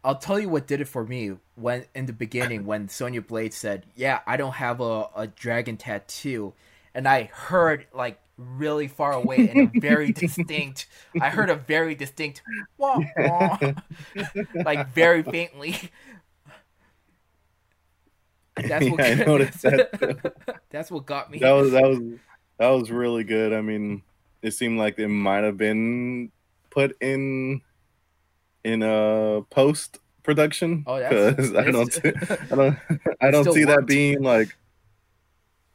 I'll 0.03 0.15
tell 0.15 0.39
you 0.39 0.49
what 0.49 0.65
did 0.65 0.79
it 0.79 0.87
for 0.87 1.03
me 1.03 1.35
when 1.55 1.85
in 1.93 2.05
the 2.05 2.13
beginning 2.13 2.65
when 2.65 2.87
Sonya 2.87 3.21
Blade 3.21 3.53
said, 3.53 3.85
"Yeah, 3.95 4.21
I 4.25 4.37
don't 4.37 4.53
have 4.53 4.79
a, 4.79 5.09
a 5.15 5.27
dragon 5.27 5.75
tattoo," 5.75 6.53
and 6.93 7.05
I 7.05 7.23
heard 7.33 7.85
like 7.93 8.17
really 8.39 8.87
far 8.87 9.11
away 9.13 9.49
and 9.53 9.69
a 9.75 9.79
very 9.79 10.11
distinct. 10.23 10.87
I 11.19 11.29
heard 11.29 11.49
a 11.49 11.55
very 11.55 11.93
distinct, 11.95 12.41
wah, 12.77 12.99
wah, 13.17 13.57
like 14.65 14.89
very 14.93 15.23
faintly. 15.23 15.75
That's 18.55 18.85
what. 18.89 18.99
Yeah, 18.99 19.05
I 19.05 19.13
noticed 19.25 19.61
that 19.61 20.33
that's 20.69 20.91
what 20.91 21.05
got 21.05 21.31
me. 21.31 21.39
that 21.39 21.51
was 21.51 21.71
that 21.71 21.83
was 21.83 21.99
that 22.57 22.67
was 22.69 22.91
really 22.91 23.23
good 23.23 23.53
i 23.53 23.61
mean 23.61 24.01
it 24.41 24.51
seemed 24.51 24.77
like 24.77 24.99
it 24.99 25.07
might 25.07 25.43
have 25.45 25.55
been 25.57 26.29
put 26.69 26.95
in 27.01 27.61
in 28.65 28.83
a 28.83 29.41
post 29.49 29.99
production 30.23 30.83
Oh, 30.85 30.99
that's- 30.99 31.53
i 31.55 31.71
don't 31.71 31.91
see, 31.93 32.09
i 32.51 32.55
don't 32.55 32.77
i 33.21 33.31
don't 33.31 33.51
see 33.53 33.63
that 33.63 33.85
being 33.85 34.21
like 34.21 34.55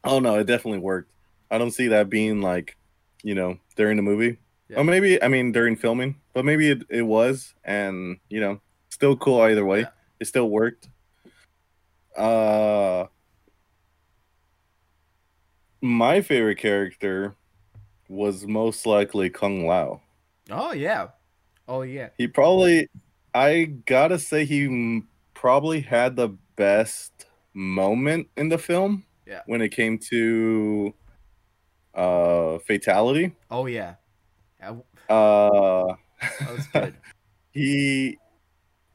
oh 0.05 0.18
no 0.20 0.37
it 0.38 0.44
definitely 0.44 0.81
worked 0.81 1.11
i 1.54 1.58
don't 1.58 1.70
see 1.70 1.88
that 1.88 2.10
being 2.10 2.40
like 2.42 2.76
you 3.22 3.34
know 3.34 3.56
during 3.76 3.96
the 3.96 4.02
movie 4.02 4.38
Yeah. 4.68 4.78
or 4.80 4.84
maybe 4.84 5.22
i 5.22 5.28
mean 5.28 5.52
during 5.52 5.76
filming 5.76 6.16
but 6.32 6.44
maybe 6.44 6.70
it, 6.70 6.82
it 6.90 7.02
was 7.02 7.54
and 7.64 8.18
you 8.28 8.40
know 8.40 8.60
still 8.90 9.16
cool 9.16 9.40
either 9.42 9.64
way 9.64 9.80
Yeah. 9.80 9.92
it 10.20 10.26
still 10.26 10.48
worked 10.50 10.88
uh 12.16 13.06
my 15.80 16.20
favorite 16.22 16.58
character 16.58 17.34
was 18.08 18.46
most 18.46 18.86
likely 18.86 19.28
Kung 19.30 19.66
Lao. 19.66 20.00
oh 20.50 20.72
yeah, 20.72 21.08
oh 21.68 21.82
yeah, 21.82 22.08
He 22.16 22.26
probably, 22.28 22.88
I 23.34 23.64
gotta 23.86 24.18
say, 24.18 24.44
he 24.44 24.64
m- 24.66 25.08
probably 25.34 25.80
had 25.80 26.16
the 26.16 26.28
best 26.56 27.26
moment 27.52 28.28
in 28.36 28.48
the 28.48 28.58
film. 28.58 29.04
Yeah. 29.26 29.40
When 29.46 29.60
it 29.62 29.70
came 29.70 29.98
to 30.10 30.94
uh 31.94 32.59
fatality. 32.61 33.35
oh 33.50 33.66
yeah. 33.66 33.94
That, 34.61 34.72
Uh 35.09 35.94
that 36.20 36.50
was 36.57 36.66
good. 36.68 36.94
he 37.52 38.18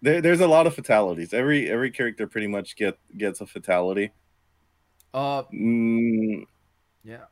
there, 0.01 0.21
there's 0.21 0.39
a 0.41 0.47
lot 0.47 0.65
of 0.67 0.73
fatalities. 0.75 1.33
Every 1.33 1.69
every 1.69 1.91
character 1.91 2.27
pretty 2.27 2.47
much 2.47 2.75
get 2.75 2.97
gets 3.17 3.41
a 3.41 3.45
fatality. 3.45 4.11
Uh, 5.13 5.43
Mm, 5.53 6.45
yeah. 7.03 7.25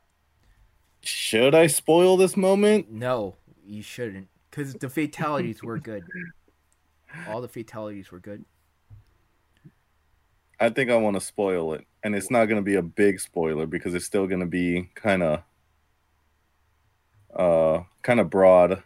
should 1.02 1.54
I 1.54 1.66
spoil 1.68 2.16
this 2.16 2.36
moment? 2.36 2.90
No, 2.90 3.36
you 3.64 3.82
shouldn't, 3.82 4.28
because 4.50 4.74
the 4.74 4.88
fatalities 4.88 5.62
were 5.62 5.78
good. 5.78 6.02
All 7.28 7.40
the 7.40 7.48
fatalities 7.48 8.10
were 8.10 8.18
good. 8.18 8.44
I 10.60 10.70
think 10.70 10.90
I 10.90 10.96
want 10.96 11.14
to 11.14 11.20
spoil 11.20 11.72
it, 11.74 11.86
and 12.02 12.16
it's 12.16 12.30
not 12.32 12.46
going 12.46 12.60
to 12.60 12.64
be 12.64 12.74
a 12.74 12.82
big 12.82 13.20
spoiler 13.20 13.64
because 13.66 13.94
it's 13.94 14.04
still 14.04 14.26
going 14.26 14.40
to 14.40 14.46
be 14.46 14.90
kind 14.96 15.22
of, 15.22 15.42
uh, 17.34 17.80
kind 18.02 18.20
of 18.20 18.30
broad. 18.30 18.82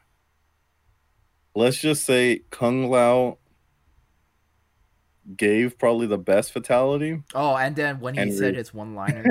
Let's 1.54 1.78
just 1.78 2.04
say 2.04 2.42
Kung 2.50 2.90
Lao 2.90 3.38
gave 5.36 5.78
probably 5.78 6.06
the 6.06 6.18
best 6.18 6.52
fatality, 6.52 7.22
Oh, 7.34 7.56
and 7.56 7.76
then 7.76 8.00
when 8.00 8.14
he 8.14 8.20
And 8.20 8.34
said 8.34 8.52
re- 8.52 8.58
his 8.58 8.72
one 8.74 8.94
liner, 8.94 9.24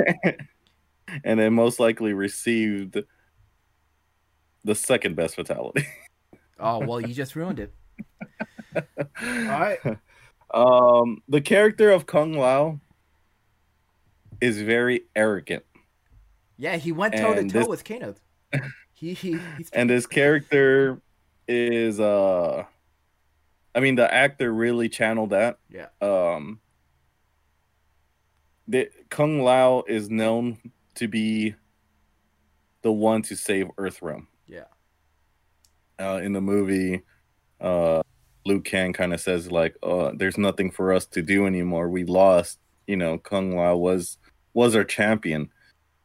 and 1.24 1.38
then 1.40 1.52
most 1.52 1.78
likely 1.80 2.12
received 2.12 2.98
the 4.64 4.74
second 4.74 5.16
best 5.16 5.34
fatality. 5.34 5.86
oh 6.60 6.78
well, 6.86 7.00
you 7.00 7.12
just 7.12 7.34
ruined 7.36 7.58
it. 7.60 7.74
All 8.74 8.82
right. 9.20 9.78
Um, 10.54 11.22
the 11.30 11.40
character 11.40 11.90
of 11.90 12.04
Kung 12.04 12.34
Lao 12.34 12.78
is 14.38 14.60
very 14.60 15.04
arrogant. 15.16 15.64
Yeah, 16.58 16.76
he 16.76 16.92
went 16.92 17.14
toe 17.16 17.32
to 17.32 17.40
toe 17.44 17.48
this- 17.60 17.66
with 17.68 17.84
Kano. 17.84 18.14
He 19.02 19.36
and 19.72 19.90
this 19.90 20.06
character 20.06 21.02
is 21.48 21.98
uh 21.98 22.64
i 23.74 23.80
mean 23.80 23.96
the 23.96 24.14
actor 24.14 24.52
really 24.52 24.88
channeled 24.88 25.30
that. 25.30 25.58
Yeah. 25.68 25.88
um 26.00 26.60
the 28.68 28.90
kung 29.10 29.40
lao 29.40 29.82
is 29.88 30.08
known 30.08 30.56
to 30.94 31.08
be 31.08 31.56
the 32.82 32.92
one 32.92 33.22
to 33.22 33.34
save 33.34 33.66
earthrealm. 33.76 34.28
Yeah. 34.46 34.70
uh 35.98 36.20
in 36.22 36.32
the 36.32 36.40
movie 36.40 37.02
uh 37.60 38.02
Liu 38.44 38.60
Kang 38.60 38.92
kind 38.92 39.12
of 39.12 39.20
says 39.20 39.50
like 39.50 39.76
uh 39.82 40.12
there's 40.14 40.38
nothing 40.38 40.70
for 40.70 40.92
us 40.92 41.06
to 41.06 41.22
do 41.22 41.46
anymore. 41.46 41.88
We 41.88 42.04
lost 42.04 42.60
you 42.86 42.96
know 42.96 43.18
kung 43.18 43.56
lao 43.56 43.76
was 43.76 44.16
was 44.54 44.76
our 44.76 44.84
champion 44.84 45.50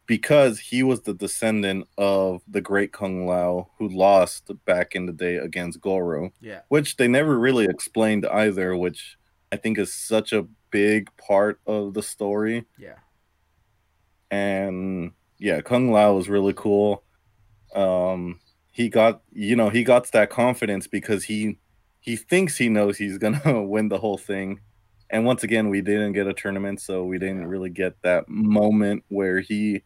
because 0.07 0.57
he 0.59 0.81
was 0.83 1.01
the 1.01 1.13
descendant 1.13 1.87
of 1.97 2.41
the 2.47 2.61
great 2.61 2.91
Kung 2.93 3.27
Lao 3.27 3.69
who 3.77 3.87
lost 3.89 4.49
back 4.65 4.95
in 4.95 5.05
the 5.05 5.13
day 5.13 5.35
against 5.35 5.81
Goro, 5.81 6.31
Yeah. 6.41 6.61
which 6.69 6.95
they 6.97 7.07
never 7.07 7.37
really 7.37 7.65
explained 7.65 8.25
either, 8.25 8.75
which 8.75 9.17
I 9.51 9.57
think 9.57 9.77
is 9.77 9.93
such 9.93 10.33
a 10.33 10.47
big 10.71 11.09
part 11.17 11.59
of 11.67 11.93
the 11.93 12.01
story. 12.03 12.65
Yeah. 12.79 12.95
And 14.31 15.11
yeah, 15.39 15.61
Kung 15.61 15.91
Lao 15.91 16.13
was 16.13 16.29
really 16.29 16.53
cool. 16.53 17.03
Um, 17.75 18.39
he 18.71 18.89
got 18.89 19.21
you 19.31 19.55
know 19.55 19.69
he 19.69 19.83
got 19.83 20.11
that 20.11 20.29
confidence 20.29 20.87
because 20.87 21.25
he 21.25 21.59
he 21.99 22.15
thinks 22.15 22.57
he 22.57 22.69
knows 22.69 22.97
he's 22.97 23.17
gonna 23.23 23.63
win 23.63 23.89
the 23.89 23.97
whole 23.99 24.17
thing. 24.17 24.59
And 25.09 25.25
once 25.25 25.43
again, 25.43 25.69
we 25.69 25.81
didn't 25.81 26.11
get 26.13 26.27
a 26.27 26.33
tournament, 26.33 26.81
so 26.81 27.05
we 27.05 27.17
didn't 27.17 27.47
really 27.47 27.69
get 27.69 28.01
that 28.01 28.27
moment 28.27 29.05
where 29.07 29.39
he, 29.39 29.83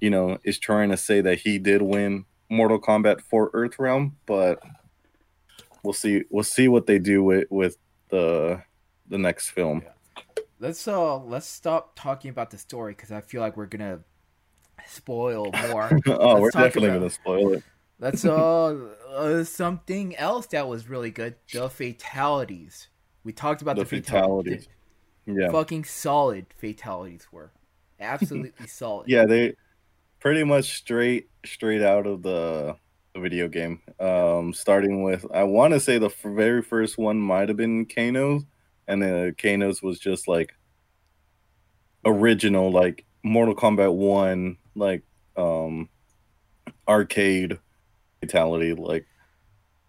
you 0.00 0.10
know, 0.10 0.38
is 0.44 0.58
trying 0.58 0.90
to 0.90 0.96
say 0.96 1.20
that 1.20 1.40
he 1.40 1.58
did 1.58 1.82
win 1.82 2.24
Mortal 2.50 2.80
Kombat 2.80 3.20
for 3.20 3.50
Earthrealm. 3.52 4.12
But 4.26 4.60
we'll 5.82 5.92
see. 5.92 6.24
We'll 6.30 6.44
see 6.44 6.68
what 6.68 6.86
they 6.86 6.98
do 6.98 7.22
with 7.22 7.46
with 7.50 7.76
the 8.10 8.62
the 9.08 9.18
next 9.18 9.50
film. 9.50 9.82
Let's 10.60 10.86
uh 10.88 11.18
let's 11.18 11.46
stop 11.46 11.92
talking 11.94 12.30
about 12.30 12.50
the 12.50 12.58
story 12.58 12.92
because 12.92 13.12
I 13.12 13.20
feel 13.20 13.40
like 13.40 13.56
we're 13.56 13.66
gonna 13.66 14.00
spoil 14.86 15.52
more. 15.68 15.90
oh, 16.06 16.32
Let's 16.34 16.40
we're 16.40 16.50
definitely 16.50 16.88
about- 16.90 16.98
gonna 16.98 17.10
spoil 17.10 17.52
it. 17.54 17.62
Let's 18.00 18.24
uh, 18.24 18.74
uh 19.10 19.42
something 19.42 20.14
else 20.16 20.46
that 20.48 20.68
was 20.68 20.88
really 20.88 21.10
good. 21.10 21.34
The 21.52 21.68
fatalities. 21.68 22.88
We 23.24 23.32
talked 23.32 23.60
about 23.60 23.74
The 23.76 23.82
the, 23.82 23.88
fatalities. 23.88 24.68
fatalities. 25.26 25.40
Yeah. 25.42 25.50
Fucking 25.50 25.84
solid 25.84 26.46
fatalities 26.56 27.26
were. 27.32 27.50
Absolutely 28.00 28.66
solid. 28.68 29.08
Yeah, 29.08 29.26
they 29.26 29.54
pretty 30.20 30.44
much 30.44 30.76
straight 30.76 31.28
straight 31.44 31.82
out 31.82 32.06
of 32.06 32.22
the, 32.22 32.76
the 33.14 33.20
video 33.20 33.48
game. 33.48 33.80
Um, 34.00 34.52
starting 34.52 35.02
with 35.02 35.24
I 35.32 35.44
want 35.44 35.74
to 35.74 35.80
say 35.80 35.98
the 35.98 36.06
f- 36.06 36.22
very 36.22 36.62
first 36.62 36.98
one 36.98 37.18
might 37.18 37.48
have 37.48 37.56
been 37.56 37.86
Kano's, 37.86 38.42
and 38.86 39.02
then 39.02 39.34
Kano's 39.34 39.82
was 39.82 39.98
just 39.98 40.28
like 40.28 40.54
original, 42.04 42.70
like 42.70 43.04
Mortal 43.22 43.54
Kombat 43.54 43.94
One, 43.94 44.56
like 44.74 45.02
um 45.36 45.88
arcade 46.86 47.58
fatality. 48.20 48.72
Like 48.74 49.06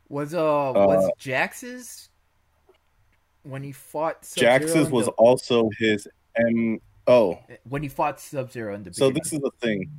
Was 0.09 0.33
uh 0.33 0.73
was 0.75 1.09
Jax's 1.19 2.09
when 3.43 3.63
he 3.63 3.71
fought 3.71 4.25
Sub-Zero 4.25 4.59
Jax's 4.59 4.89
was 4.91 5.05
the- 5.05 5.11
also 5.13 5.69
his 5.79 6.07
M. 6.35 6.79
Oh, 7.07 7.39
when 7.63 7.81
he 7.81 7.89
fought 7.89 8.19
Sub 8.19 8.51
Zero 8.51 8.75
in 8.75 8.83
the 8.83 8.93
so 8.93 9.09
beginning. 9.09 9.23
this 9.23 9.33
is 9.33 9.39
the 9.39 9.51
thing 9.61 9.89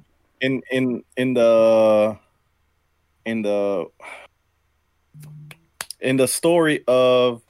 in 0.40 0.62
in 0.70 1.03
in 1.16 1.35
the 1.35 2.18
in 3.24 3.42
the 3.42 3.87
in 6.00 6.16
the 6.16 6.26
story 6.29 6.83
of 6.88 7.42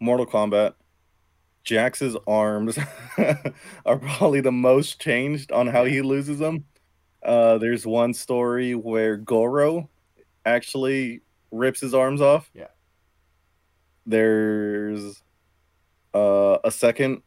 mortal 0.00 0.26
kombat 0.26 0.74
jax's 1.64 2.16
arms 2.26 2.78
are 3.86 3.98
probably 3.98 4.40
the 4.40 4.52
most 4.52 5.00
changed 5.00 5.52
on 5.52 5.66
how 5.66 5.84
he 5.84 6.00
loses 6.02 6.38
them 6.38 6.64
uh 7.24 7.58
there's 7.58 7.86
one 7.86 8.14
story 8.14 8.74
where 8.74 9.16
goro 9.16 9.88
actually 10.46 11.20
rips 11.50 11.80
his 11.80 11.92
arms 11.94 12.20
off 12.20 12.50
Yeah. 12.54 12.68
there's 14.06 15.22
uh 16.14 16.58
a 16.64 16.70
second 16.70 17.22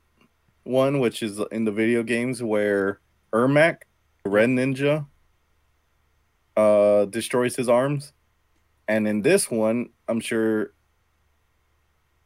one, 0.66 1.00
which 1.00 1.22
is 1.22 1.40
in 1.52 1.66
the 1.66 1.72
video 1.72 2.04
games 2.04 2.42
where 2.42 3.00
Ermac, 3.34 3.80
the 4.24 4.30
Red 4.30 4.50
Ninja, 4.50 5.06
uh, 6.56 7.06
destroys 7.06 7.56
his 7.56 7.68
arms. 7.68 8.14
And 8.88 9.08
in 9.08 9.22
this 9.22 9.52
one, 9.52 9.90
I'm 10.08 10.20
sure 10.20 10.74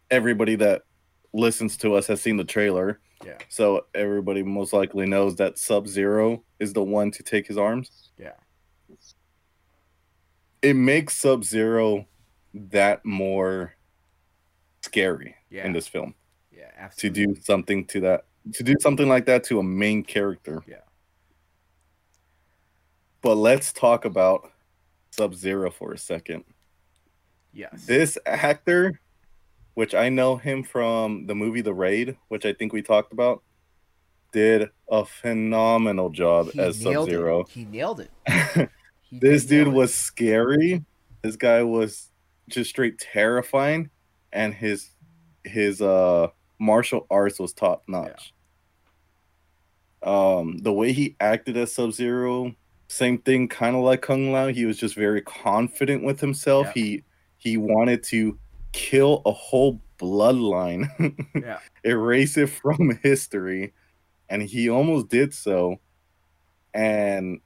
everybody 0.09 0.55
that 0.55 0.83
listens 1.33 1.77
to 1.77 1.95
us 1.95 2.07
has 2.07 2.21
seen 2.21 2.37
the 2.37 2.43
trailer. 2.43 2.99
Yeah. 3.25 3.37
So 3.49 3.85
everybody 3.95 4.43
most 4.43 4.73
likely 4.73 5.07
knows 5.07 5.35
that 5.37 5.57
Sub 5.57 5.87
Zero 5.87 6.43
is 6.59 6.73
the 6.73 6.83
one 6.83 7.11
to 7.11 7.23
take 7.23 7.47
his 7.47 7.57
arms. 7.57 8.09
Yeah. 8.17 8.33
It 10.61 10.75
makes 10.75 11.17
Sub 11.17 11.43
Zero 11.43 12.05
that 12.53 13.05
more 13.05 13.75
scary 14.81 15.35
Yeah. 15.49 15.65
in 15.65 15.73
this 15.73 15.87
film 15.87 16.15
yeah, 16.55 16.89
to 16.97 17.09
do 17.09 17.35
something 17.41 17.85
to 17.85 17.99
that 18.01 18.25
to 18.53 18.63
do 18.63 18.73
something 18.79 19.09
like 19.09 19.25
that 19.25 19.43
to 19.45 19.59
a 19.59 19.63
main 19.63 20.03
character. 20.03 20.63
Yeah. 20.67 20.77
But 23.27 23.35
let's 23.35 23.73
talk 23.73 24.05
about 24.05 24.53
Sub 25.11 25.35
Zero 25.35 25.69
for 25.69 25.91
a 25.91 25.97
second. 25.97 26.45
Yes. 27.51 27.85
This 27.85 28.17
actor, 28.25 29.01
which 29.73 29.93
I 29.93 30.07
know 30.07 30.37
him 30.37 30.63
from 30.63 31.25
the 31.25 31.35
movie 31.35 31.59
The 31.59 31.73
Raid, 31.73 32.15
which 32.29 32.45
I 32.45 32.53
think 32.53 32.71
we 32.71 32.81
talked 32.81 33.11
about, 33.11 33.43
did 34.31 34.69
a 34.89 35.03
phenomenal 35.03 36.09
job 36.09 36.51
he 36.53 36.59
as 36.61 36.79
Sub 36.79 37.03
Zero. 37.03 37.43
He 37.49 37.65
nailed 37.65 37.99
it. 37.99 38.11
He 39.09 39.19
This 39.19 39.45
dude 39.45 39.67
was 39.67 39.93
scary. 39.93 40.85
This 41.21 41.35
guy 41.35 41.63
was 41.63 42.09
just 42.47 42.69
straight 42.69 42.97
terrifying, 42.97 43.89
and 44.31 44.53
his 44.53 44.91
his 45.43 45.81
uh 45.81 46.29
martial 46.59 47.05
arts 47.09 47.39
was 47.39 47.51
top 47.51 47.83
notch. 47.89 48.33
Um, 50.01 50.59
the 50.59 50.71
way 50.71 50.93
he 50.93 51.17
acted 51.19 51.57
as 51.57 51.73
Sub 51.73 51.91
Zero, 51.91 52.55
same 52.87 53.17
thing, 53.19 53.47
kind 53.47 53.75
of 53.75 53.83
like 53.83 54.01
Kung 54.01 54.31
Lao. 54.31 54.47
He 54.47 54.65
was 54.65 54.77
just 54.77 54.95
very 54.95 55.21
confident 55.21 56.03
with 56.03 56.19
himself. 56.19 56.67
Yeah. 56.67 56.73
He 56.83 57.03
he 57.37 57.57
wanted 57.57 58.03
to 58.03 58.37
kill 58.71 59.21
a 59.25 59.31
whole 59.31 59.79
bloodline, 59.99 60.89
Yeah. 61.35 61.59
erase 61.83 62.37
it 62.37 62.47
from 62.47 62.97
history, 63.03 63.73
and 64.29 64.41
he 64.41 64.69
almost 64.69 65.09
did 65.09 65.33
so. 65.33 65.79
And 66.73 67.39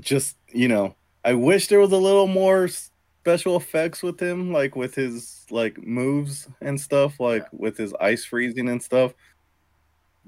just 0.00 0.36
you 0.52 0.68
know, 0.68 0.94
I 1.24 1.34
wish 1.34 1.68
there 1.68 1.80
was 1.80 1.92
a 1.92 1.96
little 1.96 2.26
more 2.26 2.68
special 2.68 3.56
effects 3.56 4.02
with 4.02 4.20
him, 4.20 4.52
like 4.52 4.76
with 4.76 4.94
his 4.94 5.44
like 5.50 5.78
moves 5.84 6.48
and 6.60 6.80
stuff, 6.80 7.18
like 7.20 7.42
Yeah. 7.42 7.48
with 7.52 7.76
his 7.76 7.92
ice 8.00 8.24
freezing 8.24 8.68
and 8.68 8.82
stuff. 8.82 9.12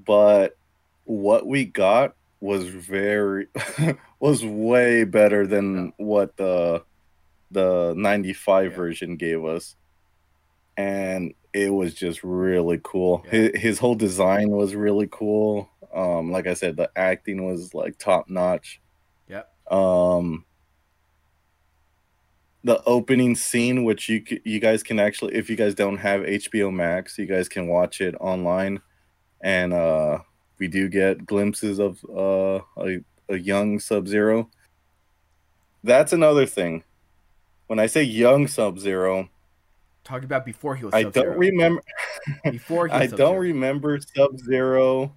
But 0.05 0.57
what 1.05 1.47
we 1.47 1.65
got 1.65 2.15
was 2.41 2.65
very 2.67 3.47
was 4.19 4.45
way 4.45 5.03
better 5.03 5.45
than 5.47 5.85
Yeah. 5.85 5.91
what 6.05 6.37
the 6.37 6.83
the 7.51 7.93
95 7.97 8.71
Yeah. 8.71 8.77
version 8.77 9.15
gave 9.17 9.43
us. 9.43 9.75
And 10.77 11.33
it 11.51 11.73
was 11.73 11.93
just 11.95 12.23
really 12.23 12.79
cool. 12.83 13.23
Yeah. 13.25 13.31
His, 13.31 13.51
his 13.61 13.79
whole 13.79 13.95
design 13.95 14.49
was 14.51 14.75
really 14.75 15.07
cool. 15.11 15.69
Um, 15.93 16.31
like 16.31 16.45
I 16.47 16.53
said, 16.53 16.77
the 16.77 16.89
acting 16.95 17.43
was 17.45 17.73
like 17.73 17.97
top 17.97 18.29
notch. 18.29 18.79
Yep. 19.27 19.51
Um, 19.71 20.45
the 22.63 22.83
opening 22.83 23.35
scene, 23.35 23.83
which 23.83 24.07
you 24.09 24.23
you 24.45 24.59
guys 24.59 24.83
can 24.83 24.99
actually, 24.99 25.33
if 25.35 25.49
you 25.49 25.55
guys 25.55 25.73
don't 25.73 25.97
have 25.97 26.21
HBO 26.21 26.71
Max, 26.73 27.17
you 27.17 27.25
guys 27.25 27.49
can 27.49 27.67
watch 27.67 27.99
it 28.01 28.15
online, 28.19 28.81
and 29.41 29.73
uh, 29.73 30.19
we 30.59 30.67
do 30.67 30.87
get 30.89 31.25
glimpses 31.25 31.79
of 31.79 32.03
uh, 32.09 32.59
a 32.77 32.99
a 33.29 33.37
young 33.37 33.79
Sub 33.79 34.07
Zero. 34.07 34.49
That's 35.83 36.13
another 36.13 36.45
thing. 36.45 36.83
When 37.67 37.79
I 37.79 37.85
say 37.85 38.03
young 38.03 38.47
Sub 38.47 38.79
Zero, 38.79 39.29
Talking 40.03 40.25
about 40.25 40.45
before 40.45 40.75
he 40.75 40.85
was 40.85 40.93
I 40.93 41.03
Sub-Zero. 41.03 41.25
don't 41.31 41.37
remember. 41.37 41.81
Before 42.51 42.87
he 42.87 42.93
I 42.95 43.07
don't 43.07 43.37
remember 43.37 43.99
Sub 44.15 44.39
Zero. 44.39 45.13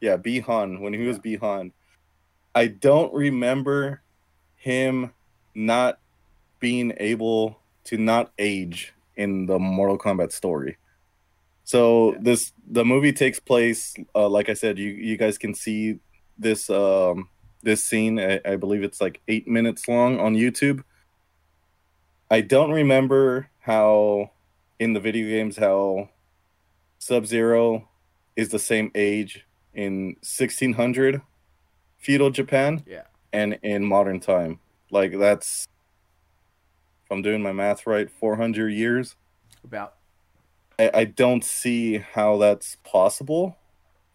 Yeah, 0.00 0.16
Bihan 0.16 0.80
when 0.80 0.92
he 0.92 1.06
was 1.06 1.18
Bihan. 1.18 1.72
I 2.54 2.66
don't 2.66 3.12
remember 3.14 4.02
him 4.56 5.12
not 5.54 5.98
being 6.60 6.92
able 6.98 7.58
to 7.84 7.96
not 7.96 8.32
age 8.38 8.92
in 9.16 9.46
the 9.46 9.58
Mortal 9.58 9.98
Kombat 9.98 10.32
story. 10.32 10.76
So 11.64 12.12
Yeah. 12.12 12.18
this 12.22 12.52
the 12.66 12.84
movie 12.84 13.12
takes 13.12 13.40
place. 13.40 13.94
Uh, 14.14 14.28
like 14.28 14.48
I 14.48 14.54
said, 14.54 14.78
you 14.78 14.90
you 14.90 15.16
guys 15.16 15.38
can 15.38 15.54
see 15.54 15.98
this 16.38 16.68
um, 16.70 17.28
this 17.62 17.82
scene. 17.82 18.18
I, 18.20 18.40
I 18.44 18.56
believe 18.56 18.82
it's 18.82 19.00
like 19.00 19.20
eight 19.28 19.48
minutes 19.48 19.88
long 19.88 20.20
on 20.20 20.34
YouTube. 20.34 20.82
I 22.30 22.40
don't 22.40 22.70
remember 22.70 23.48
how 23.60 24.30
in 24.78 24.92
the 24.92 25.00
video 25.00 25.26
games 25.28 25.56
how 25.56 26.08
Sub 26.98 27.26
Zero 27.26 27.88
is 28.36 28.48
the 28.50 28.58
same 28.58 28.90
age 28.94 29.44
in 29.74 30.16
1600 30.22 31.20
feudal 31.98 32.30
Japan 32.30 32.82
Yeah. 32.86 33.02
and 33.32 33.58
in 33.62 33.84
modern 33.84 34.20
time. 34.20 34.58
Like 34.90 35.16
that's, 35.18 35.66
if 37.04 37.10
I'm 37.12 37.22
doing 37.22 37.42
my 37.42 37.52
math 37.52 37.86
right, 37.86 38.10
400 38.10 38.68
years. 38.70 39.16
About 39.62 39.94
I, 40.78 40.90
I 40.94 41.04
don't 41.04 41.44
see 41.44 41.98
how 41.98 42.36
that's 42.38 42.76
possible 42.84 43.56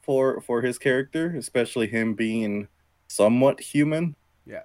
for 0.01 0.41
for 0.41 0.61
his 0.61 0.77
character, 0.77 1.33
especially 1.37 1.87
him 1.87 2.13
being 2.13 2.67
somewhat 3.07 3.59
human. 3.61 4.15
Yeah. 4.45 4.63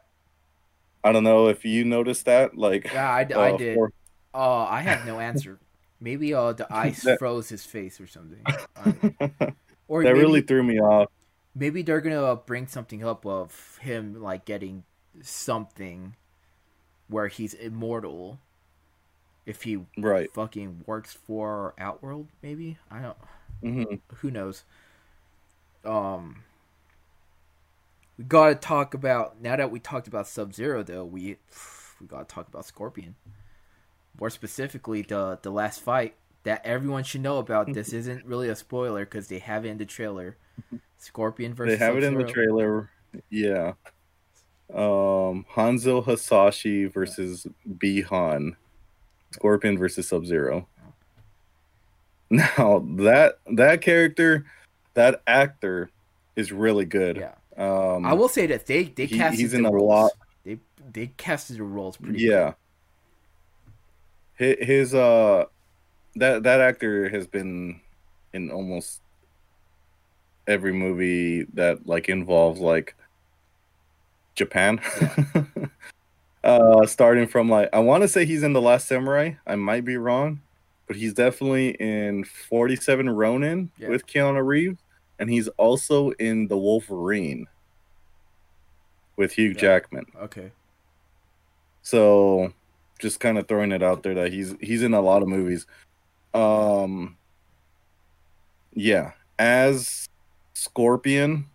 I 1.03 1.13
don't 1.13 1.25
know 1.25 1.49
if 1.49 1.65
you 1.65 1.85
noticed 1.85 2.25
that. 2.27 2.57
Like, 2.57 2.93
Yeah, 2.93 3.11
I, 3.11 3.21
I 3.35 3.51
uh, 3.53 3.57
did. 3.57 3.75
for- 3.77 3.93
Uh, 4.35 4.65
I 4.65 4.81
have 4.81 5.07
no 5.07 5.21
answer. 5.21 5.59
Maybe 6.01 6.35
uh 6.35 6.53
the 6.53 6.67
ice 6.75 7.03
That- 7.03 7.19
froze 7.19 7.49
his 7.49 7.65
face 7.65 8.01
or 8.01 8.07
something. 8.07 8.43
Or 9.87 10.03
that 10.03 10.15
maybe, 10.15 10.21
really 10.21 10.41
threw 10.41 10.63
me 10.63 10.81
off. 10.81 11.11
maybe 11.55 11.83
they're 11.83 12.01
gonna 12.01 12.23
uh, 12.25 12.37
bring 12.37 12.67
something 12.67 13.05
up 13.05 13.27
of 13.27 13.79
him 13.83 14.23
like 14.23 14.47
getting 14.47 14.83
something 15.21 16.17
where 17.09 17.29
he's 17.29 17.53
immortal 17.53 18.39
if 19.47 19.63
he 19.63 19.79
Right. 19.99 20.33
fucking 20.35 20.83
works 20.87 21.13
for 21.13 21.75
Outworld. 21.79 22.29
Maybe 22.43 22.79
I 22.91 23.01
don't. 23.03 23.17
hmm 23.61 23.95
Who 24.17 24.31
knows? 24.31 24.65
Um, 25.85 26.45
we 28.19 28.25
gotta 28.25 28.55
talk 28.55 28.95
about 28.95 29.41
now 29.41 29.57
that 29.57 29.71
we 29.71 29.81
talked 29.81 30.07
about 30.09 30.27
Sub 30.27 30.55
Zero 30.55 30.83
though. 30.83 31.05
We 31.05 31.37
we 32.01 32.07
gotta 32.07 32.25
talk 32.25 32.49
about 32.49 32.65
Scorpion. 32.65 33.15
More 34.19 34.31
specifically, 34.31 35.03
the 35.03 35.39
the 35.43 35.51
last 35.51 35.81
fight 35.81 36.15
that 36.45 36.65
everyone 36.65 37.05
should 37.05 37.21
know 37.23 37.39
about. 37.39 37.73
This 37.73 37.93
isn't 37.93 38.25
really 38.25 38.49
a 38.49 38.57
spoiler 38.57 39.05
because 39.05 39.29
they 39.29 39.39
have 39.41 39.65
it 39.65 39.69
in 39.71 39.79
the 39.79 39.85
trailer. 39.87 40.37
Scorpion 40.99 41.53
versus 41.55 41.79
They 41.79 41.85
have 41.85 41.97
it 41.97 42.05
in 42.05 42.15
the 42.15 42.25
trailer. 42.25 42.91
Yeah. 43.31 43.73
Um, 44.73 45.45
Hanzo 45.55 46.03
Hasashi 46.05 46.87
versus 46.87 47.47
Bihan. 47.69 48.57
Scorpion 49.35 49.77
versus 49.77 50.09
Sub 50.09 50.25
Zero. 50.27 50.67
Now 52.31 52.85
that 52.97 53.39
that 53.53 53.81
character, 53.83 54.47
that 54.95 55.23
actor, 55.27 55.91
is 56.37 56.51
really 56.53 56.85
good. 56.85 57.17
Yeah, 57.19 57.35
Um, 57.95 58.05
I 58.07 58.13
will 58.15 58.29
say 58.29 58.47
that 58.47 58.67
they 58.67 58.85
they 58.85 59.07
he- 59.07 59.19
casted 59.19 59.41
he's 59.41 59.53
the 59.53 59.59
in 59.59 59.67
a 59.67 59.71
roles. 59.71 59.89
lot- 59.89 60.13
They 60.45 60.59
they 60.93 61.07
casted 61.17 61.59
the 61.59 61.63
roles 61.65 61.97
pretty. 61.97 62.21
yeah 62.21 62.55
his, 64.37 64.57
his 64.61 64.95
uh 64.95 65.45
that 66.17 66.43
that 66.45 66.61
actor 66.61 67.09
has 67.09 67.27
been 67.27 67.81
in 68.33 68.51
almost 68.51 69.01
every 70.47 70.73
movie 70.73 71.45
that 71.55 71.87
like 71.87 72.09
involves 72.09 72.59
like 72.61 72.95
japan 74.35 74.81
uh 76.45 76.87
starting 76.87 77.27
from 77.27 77.49
like 77.49 77.69
i 77.73 77.79
want 77.79 78.03
to 78.03 78.09
say 78.09 78.25
he's 78.25 78.43
in 78.43 78.53
the 78.53 78.61
last 78.61 78.87
samurai 78.87 79.33
i 79.47 79.57
might 79.57 79.85
be 79.85 79.97
wrong 79.97 80.41
but 80.87 80.97
he's 80.97 81.15
definitely 81.15 81.71
in 81.81 82.23
47 82.25 83.09
ronin 83.11 83.71
Yeah. 83.79 83.89
with 83.89 84.07
keanu 84.07 84.45
reeves 84.45 84.79
and 85.19 85.31
he's 85.31 85.49
also 85.57 86.11
in 86.13 86.47
the 86.49 86.57
wolverine 86.59 87.47
with 89.17 89.33
hugh 89.33 89.49
Yeah. 89.51 89.61
jackman 89.61 90.05
Okay. 90.23 90.53
so 91.83 92.53
just 93.01 93.21
kind 93.21 93.39
of 93.39 93.49
throwing 93.49 93.73
it 93.73 93.83
out 93.83 94.03
there 94.03 94.15
that 94.15 94.33
he's 94.33 94.55
he's 94.61 94.83
in 94.83 94.95
a 94.95 95.01
lot 95.01 95.23
of 95.23 95.29
movies. 95.29 95.67
Um 96.33 97.17
yeah, 98.73 99.13
as 99.39 100.07
Scorpion 100.55 101.47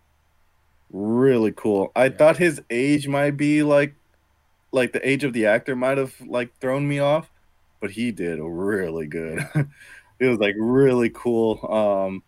really 0.92 1.52
cool. 1.52 1.92
I 1.96 2.04
Yeah. 2.06 2.16
thought 2.16 2.36
his 2.36 2.62
age 2.70 3.08
might 3.08 3.32
be 3.36 3.62
like 3.62 3.94
like 4.72 4.92
the 4.92 5.08
age 5.08 5.24
of 5.24 5.32
the 5.32 5.46
actor 5.46 5.74
might 5.76 5.98
have 5.98 6.14
like 6.26 6.56
thrown 6.60 6.86
me 6.86 6.98
off, 7.00 7.30
but 7.80 7.90
he 7.90 8.12
did 8.12 8.38
really 8.40 9.06
good. 9.06 9.38
it 10.20 10.26
was 10.26 10.38
like 10.38 10.54
really 10.58 11.10
cool. 11.10 11.58
Um 11.72 12.22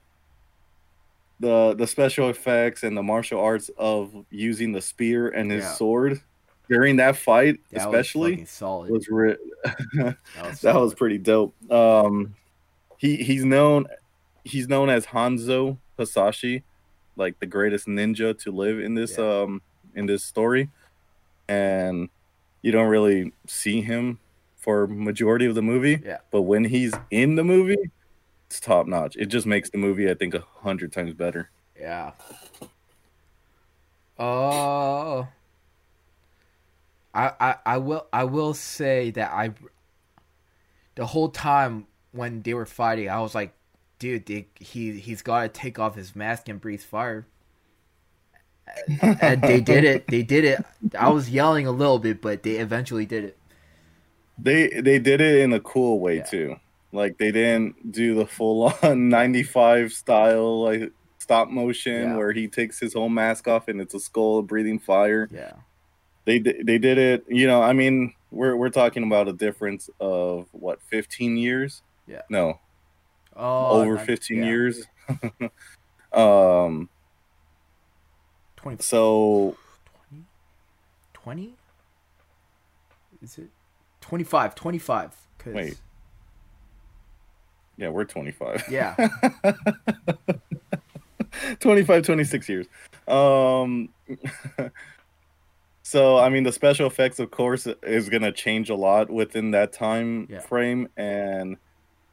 the 1.40 1.74
the 1.76 1.86
special 1.86 2.28
effects 2.28 2.82
and 2.84 2.96
the 2.96 3.02
martial 3.02 3.40
arts 3.40 3.70
of 3.76 4.14
using 4.30 4.72
the 4.72 4.80
spear 4.80 5.28
and 5.28 5.50
his 5.50 5.64
Yeah. 5.64 5.72
sword 5.72 6.20
during 6.68 6.96
that 6.96 7.16
fight 7.16 7.58
That 7.72 7.80
especially 7.86 8.40
was 8.40 8.50
solid. 8.50 8.90
was 8.90 9.08
re- 9.08 9.36
that 9.94 10.16
was, 10.42 10.60
that 10.60 10.74
was 10.76 10.94
pretty 10.94 11.18
dope. 11.18 11.54
Um, 11.70 12.34
he 12.98 13.16
he's 13.16 13.44
known 13.44 13.86
he's 14.44 14.68
known 14.68 14.88
as 14.88 15.06
Hanzo 15.06 15.78
Hasashi, 15.98 16.62
like 17.16 17.38
the 17.40 17.46
greatest 17.46 17.86
ninja 17.86 18.38
to 18.42 18.52
live 18.52 18.78
in 18.80 18.94
this 18.94 19.16
Yeah. 19.18 19.42
um 19.42 19.62
in 19.94 20.06
this 20.06 20.24
story, 20.24 20.70
and 21.48 22.08
you 22.62 22.72
don't 22.72 22.88
really 22.88 23.32
see 23.46 23.82
him 23.82 24.18
for 24.56 24.86
majority 24.86 25.44
of 25.46 25.54
the 25.54 25.62
movie. 25.62 26.00
Yeah. 26.04 26.18
But 26.30 26.42
when 26.42 26.64
he's 26.64 26.94
in 27.10 27.34
the 27.34 27.44
movie, 27.44 27.90
it's 28.46 28.60
top 28.60 28.86
notch. 28.86 29.16
It 29.16 29.26
just 29.26 29.46
makes 29.46 29.70
the 29.70 29.78
movie 29.78 30.10
I 30.10 30.14
think 30.14 30.34
a 30.34 30.44
hundred 30.60 30.92
times 30.92 31.14
better. 31.14 31.50
Yeah. 31.78 32.12
Uh 34.18 35.24
I, 37.14 37.32
I 37.40 37.56
I 37.66 37.76
will 37.78 38.06
I 38.12 38.24
will 38.24 38.54
say 38.54 39.10
that 39.10 39.32
I 39.32 39.52
the 40.94 41.06
whole 41.06 41.28
time 41.28 41.86
when 42.12 42.42
they 42.42 42.54
were 42.54 42.66
fighting, 42.66 43.08
I 43.08 43.20
was 43.20 43.34
like, 43.34 43.54
dude, 43.98 44.26
they, 44.26 44.46
he 44.58 44.98
he's 44.98 45.22
got 45.22 45.42
to 45.42 45.48
take 45.48 45.78
off 45.78 45.96
his 45.96 46.14
mask 46.14 46.48
and 46.48 46.60
breathe 46.60 46.82
fire. 46.82 47.26
And 49.02 49.42
they 49.42 49.60
did 49.60 49.84
it. 49.84 50.06
They 50.08 50.22
did 50.22 50.44
it. 50.44 50.64
I 50.98 51.10
was 51.10 51.30
yelling 51.30 51.66
a 51.66 51.72
little 51.72 51.98
bit, 51.98 52.20
but 52.20 52.42
they 52.42 52.52
eventually 52.56 53.06
did 53.06 53.24
it. 53.24 53.38
They 54.38 54.68
they 54.68 54.98
did 54.98 55.20
it 55.20 55.40
in 55.40 55.52
a 55.52 55.60
cool 55.60 56.00
way 56.00 56.16
Yeah. 56.18 56.22
too. 56.24 56.56
Like 56.92 57.18
they 57.18 57.30
didn't 57.32 57.92
do 57.92 58.14
the 58.14 58.26
full 58.26 58.72
on 58.82 59.08
95 59.10 59.92
style 59.92 60.62
like 60.62 60.90
stop 61.18 61.48
motion 61.48 62.02
Yeah. 62.10 62.16
where 62.16 62.32
he 62.32 62.48
takes 62.48 62.78
his 62.80 62.94
whole 62.94 63.08
mask 63.08 63.46
off 63.48 63.68
and 63.68 63.80
it's 63.80 63.94
a 63.94 64.00
skull 64.00 64.42
breathing 64.42 64.78
fire. 64.78 65.28
Yeah. 65.32 65.52
They 66.24 66.38
they 66.38 66.78
did 66.78 66.98
it, 66.98 67.24
you 67.28 67.46
know, 67.46 67.62
I 67.62 67.72
mean, 67.72 68.14
we're 68.30 68.56
we're 68.56 68.70
talking 68.70 69.02
about 69.04 69.28
a 69.28 69.32
difference 69.32 69.90
of 70.00 70.48
what 70.52 70.80
15 70.82 71.36
years? 71.36 71.82
Yeah. 72.06 72.22
No, 72.30 72.58
Oh, 73.36 73.80
over 73.80 73.94
not- 73.96 74.06
15 74.06 74.38
yeah. 74.38 74.44
years. 74.44 74.86
um 76.12 76.88
20, 78.62 78.82
so 78.82 79.56
20? 80.10 80.24
20? 81.14 81.54
Is 83.22 83.38
it 83.38 83.48
25? 84.00 84.54
25. 84.54 85.16
'cause- 85.38 85.54
Wait. 85.54 85.76
yeah, 87.76 87.88
we're 87.88 88.04
25. 88.04 88.64
Yeah. 88.70 88.94
25 91.60 92.04
26 92.04 92.48
years 92.48 92.66
um 93.08 93.88
so 95.82 96.18
i 96.18 96.28
mean 96.28 96.42
the 96.44 96.52
special 96.52 96.86
effects 96.86 97.18
of 97.18 97.30
course 97.30 97.66
is 97.82 98.08
going 98.10 98.22
to 98.22 98.30
change 98.32 98.68
a 98.70 98.74
lot 98.74 99.08
within 99.10 99.50
that 99.52 99.72
time 99.72 100.26
Yeah. 100.30 100.40
frame 100.40 100.88
and 100.96 101.56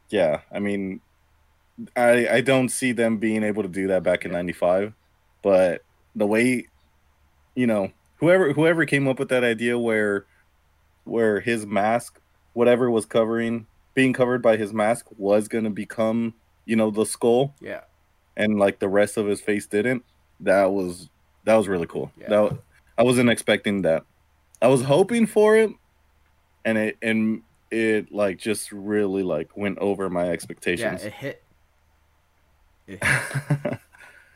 yeah 0.08 0.40
i 0.50 0.58
mean 0.58 1.00
i 1.96 2.26
i 2.28 2.40
don't 2.40 2.70
see 2.70 2.92
them 2.92 3.18
being 3.18 3.42
able 3.44 3.62
to 3.62 3.68
do 3.68 3.88
that 3.88 4.02
back 4.02 4.24
in 4.24 4.32
95 4.32 4.94
but 5.42 5.82
the 6.14 6.26
way 6.26 6.66
you 7.54 7.66
know 7.66 7.90
whoever 8.16 8.52
whoever 8.52 8.84
came 8.84 9.06
up 9.08 9.18
with 9.18 9.28
that 9.28 9.44
idea 9.44 9.78
where 9.78 10.26
where 11.04 11.40
his 11.40 11.66
mask 11.66 12.20
whatever 12.52 12.90
was 12.90 13.06
covering 13.06 13.66
being 13.94 14.12
covered 14.12 14.42
by 14.42 14.56
his 14.56 14.72
mask 14.72 15.06
was 15.16 15.48
going 15.48 15.64
to 15.64 15.70
become 15.70 16.34
you 16.66 16.76
know 16.76 16.90
the 16.90 17.04
skull 17.06 17.54
Yeah. 17.60 17.80
and 18.36 18.58
like 18.58 18.78
the 18.78 18.88
rest 18.88 19.16
of 19.16 19.26
his 19.26 19.40
face 19.40 19.66
didn't 19.66 20.04
that 20.40 20.70
was 20.72 21.08
that 21.44 21.56
was 21.56 21.68
really 21.68 21.86
cool 21.86 22.12
Yeah. 22.16 22.28
that 22.28 22.58
i 22.98 23.02
wasn't 23.02 23.30
expecting 23.30 23.82
that 23.82 24.04
i 24.62 24.68
was 24.68 24.82
hoping 24.82 25.26
for 25.26 25.56
it 25.56 25.70
and 26.64 26.76
it 26.78 26.98
and 27.02 27.42
it 27.70 28.12
like 28.12 28.38
just 28.38 28.72
really 28.72 29.22
like 29.22 29.56
went 29.56 29.78
over 29.78 30.10
my 30.10 30.26
Yeah, 30.26 30.32
expectations 30.32 31.02
it 31.04 31.12
hit. 31.12 31.42
It 32.86 33.02
hit. 33.04 33.78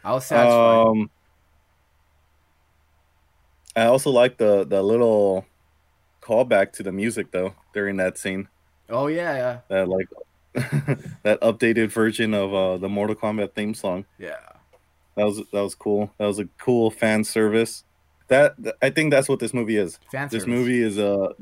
I 0.04 0.12
was 0.12 0.26
satisfied. 0.26 0.87
um 0.87 1.10
i 3.76 3.84
also 3.84 4.10
like 4.10 4.37
the 4.38 4.64
the 4.64 4.82
little 4.82 5.44
callback 6.22 6.72
to 6.72 6.82
the 6.82 6.92
music 6.92 7.30
though 7.30 7.54
during 7.72 7.96
that 7.96 8.16
scene 8.16 8.48
oh 8.88 9.06
yeah, 9.08 9.37
yeah, 9.37 9.58
that 9.68 9.88
like 9.88 10.08
that 11.22 11.40
updated 11.40 11.88
version 11.90 12.32
of 12.34 12.54
uh 12.54 12.76
the 12.78 12.88
mortal 12.88 13.16
kombat 13.16 13.52
theme 13.54 13.74
song 13.74 14.04
yeah. 14.18 14.37
That 15.16 15.26
was 15.26 15.37
that 15.52 15.62
was 15.62 15.74
cool. 15.76 16.10
That 16.18 16.26
was 16.26 16.40
a 16.40 16.46
cool 16.58 16.90
fan 16.90 17.22
service. 17.22 17.84
That 18.26 18.56
I 18.82 18.90
think 18.90 19.12
that's 19.12 19.28
what 19.28 19.38
this 19.38 19.54
movie 19.54 19.76
is. 19.76 20.00
Fan 20.10 20.28
This 20.28 20.42
service. 20.42 20.46
movie 20.48 20.82
is 20.82 20.98
uh 20.98 21.34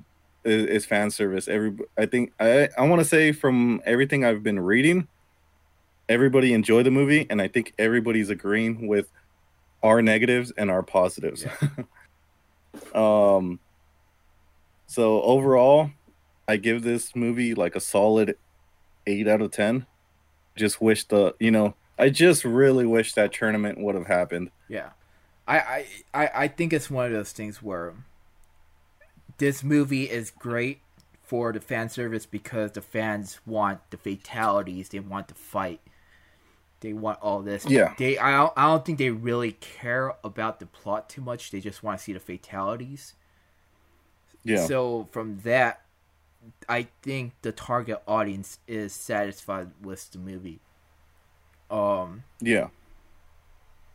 is, 0.44 0.66
is 0.66 0.84
fan 0.84 1.10
service. 1.10 1.48
Every 1.48 1.72
I 1.96 2.04
think 2.04 2.32
I 2.38 2.68
I 2.76 2.82
want 2.86 3.00
to 3.00 3.04
say 3.06 3.32
from 3.32 3.80
everything 3.86 4.26
I've 4.26 4.42
been 4.42 4.60
reading, 4.60 5.08
everybody 6.06 6.52
enjoyed 6.52 6.84
the 6.84 6.90
movie, 6.90 7.26
and 7.30 7.40
I 7.40 7.48
think 7.48 7.72
everybody's 7.78 8.28
agreeing 8.28 8.88
with 8.88 9.08
our 9.82 10.02
negatives 10.02 10.52
and 10.58 10.70
our 10.70 10.82
positives. 10.82 11.46
um. 12.94 13.58
So 14.86 15.22
overall, 15.22 15.90
I 16.46 16.56
give 16.56 16.82
this 16.82 17.16
movie 17.16 17.54
like 17.54 17.74
a 17.74 17.80
solid 17.80 18.36
eight 19.06 19.26
out 19.26 19.40
of 19.40 19.50
ten. 19.50 19.86
Just 20.56 20.80
wish 20.80 21.04
the 21.04 21.34
you 21.40 21.50
know 21.50 21.74
I 21.98 22.10
just 22.10 22.44
really 22.44 22.86
wish 22.86 23.14
that 23.14 23.32
tournament 23.32 23.78
would 23.78 23.94
have 23.94 24.06
happened. 24.06 24.50
Yeah, 24.68 24.90
I, 25.46 25.86
I 26.12 26.30
I 26.34 26.48
think 26.48 26.72
it's 26.72 26.90
one 26.90 27.06
of 27.06 27.12
those 27.12 27.32
things 27.32 27.62
where 27.62 27.94
this 29.38 29.62
movie 29.62 30.10
is 30.10 30.30
great 30.30 30.80
for 31.22 31.52
the 31.52 31.60
fan 31.60 31.88
service 31.88 32.26
because 32.26 32.72
the 32.72 32.82
fans 32.82 33.40
want 33.46 33.80
the 33.90 33.96
fatalities, 33.96 34.90
they 34.90 35.00
want 35.00 35.28
the 35.28 35.34
fight, 35.34 35.80
they 36.82 36.92
want 36.92 37.18
all 37.22 37.40
this. 37.40 37.64
Yeah. 37.64 37.94
They 37.96 38.18
I 38.18 38.32
don't, 38.32 38.52
I 38.56 38.66
don't 38.66 38.84
think 38.84 38.98
they 38.98 39.08
really 39.10 39.52
care 39.52 40.12
about 40.22 40.60
the 40.60 40.66
plot 40.66 41.08
too 41.08 41.22
much. 41.22 41.50
They 41.50 41.60
just 41.60 41.82
want 41.82 41.98
to 41.98 42.04
see 42.04 42.12
the 42.12 42.20
fatalities. 42.20 43.14
Yeah. 44.44 44.66
So 44.66 45.08
from 45.10 45.38
that, 45.44 45.82
I 46.68 46.88
think 47.02 47.32
the 47.42 47.52
target 47.52 48.02
audience 48.06 48.58
is 48.68 48.92
satisfied 48.92 49.70
with 49.80 50.10
the 50.10 50.18
movie. 50.18 50.60
Um, 51.70 52.24
yeah. 52.40 52.68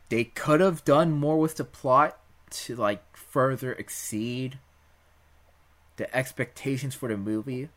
they 0.08 0.24
could 0.24 0.60
have 0.60 0.84
done 0.84 1.12
more 1.12 1.38
with 1.38 1.56
the 1.56 1.64
plot 1.64 2.18
to 2.50 2.74
like 2.74 3.16
further 3.16 3.72
exceed 3.72 4.58
the 5.96 6.14
expectations 6.16 6.94
for 6.94 7.08
the 7.08 7.16
movie. 7.16 7.68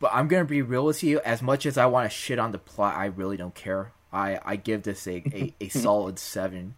But 0.00 0.10
I'm 0.14 0.28
gonna 0.28 0.44
be 0.44 0.62
real 0.62 0.84
with 0.84 1.02
you. 1.02 1.20
As 1.20 1.42
much 1.42 1.66
as 1.66 1.76
I 1.76 1.86
want 1.86 2.10
to 2.10 2.16
shit 2.16 2.38
on 2.38 2.52
the 2.52 2.58
plot, 2.58 2.96
I 2.96 3.06
really 3.06 3.36
don't 3.36 3.54
care. 3.54 3.92
I 4.12 4.38
I 4.44 4.56
give 4.56 4.82
this 4.82 5.06
a 5.06 5.22
a, 5.32 5.54
a 5.60 5.68
solid 5.70 6.18
seven, 6.18 6.74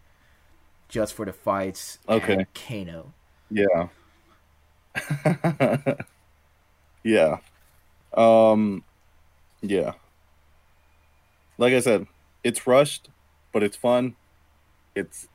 just 0.89 1.15
for 1.15 1.27
the 1.27 1.33
fights. 1.33 1.99
Okay. 2.09 2.47
Kano. 2.55 3.13
Yeah. 3.51 3.89
yeah. 7.03 7.39
Um 8.15 8.85
yeah. 9.61 9.93
Like 11.59 11.75
I 11.75 11.81
said, 11.81 12.07
it's 12.43 12.67
rushed, 12.67 13.11
but 13.53 13.63
it's 13.63 13.77
fun. 13.77 14.17
It's 14.95 15.29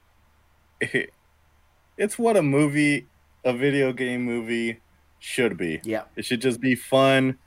it, 0.81 1.13
it's 1.97 2.17
what 2.17 2.35
a 2.35 2.41
movie, 2.41 3.05
a 3.43 3.53
video 3.53 3.93
game 3.93 4.23
movie 4.23 4.79
should 5.19 5.57
be. 5.57 5.81
Yeah. 5.83 6.03
It 6.15 6.25
should 6.25 6.41
just 6.41 6.59
be 6.59 6.75
fun. 6.75 7.37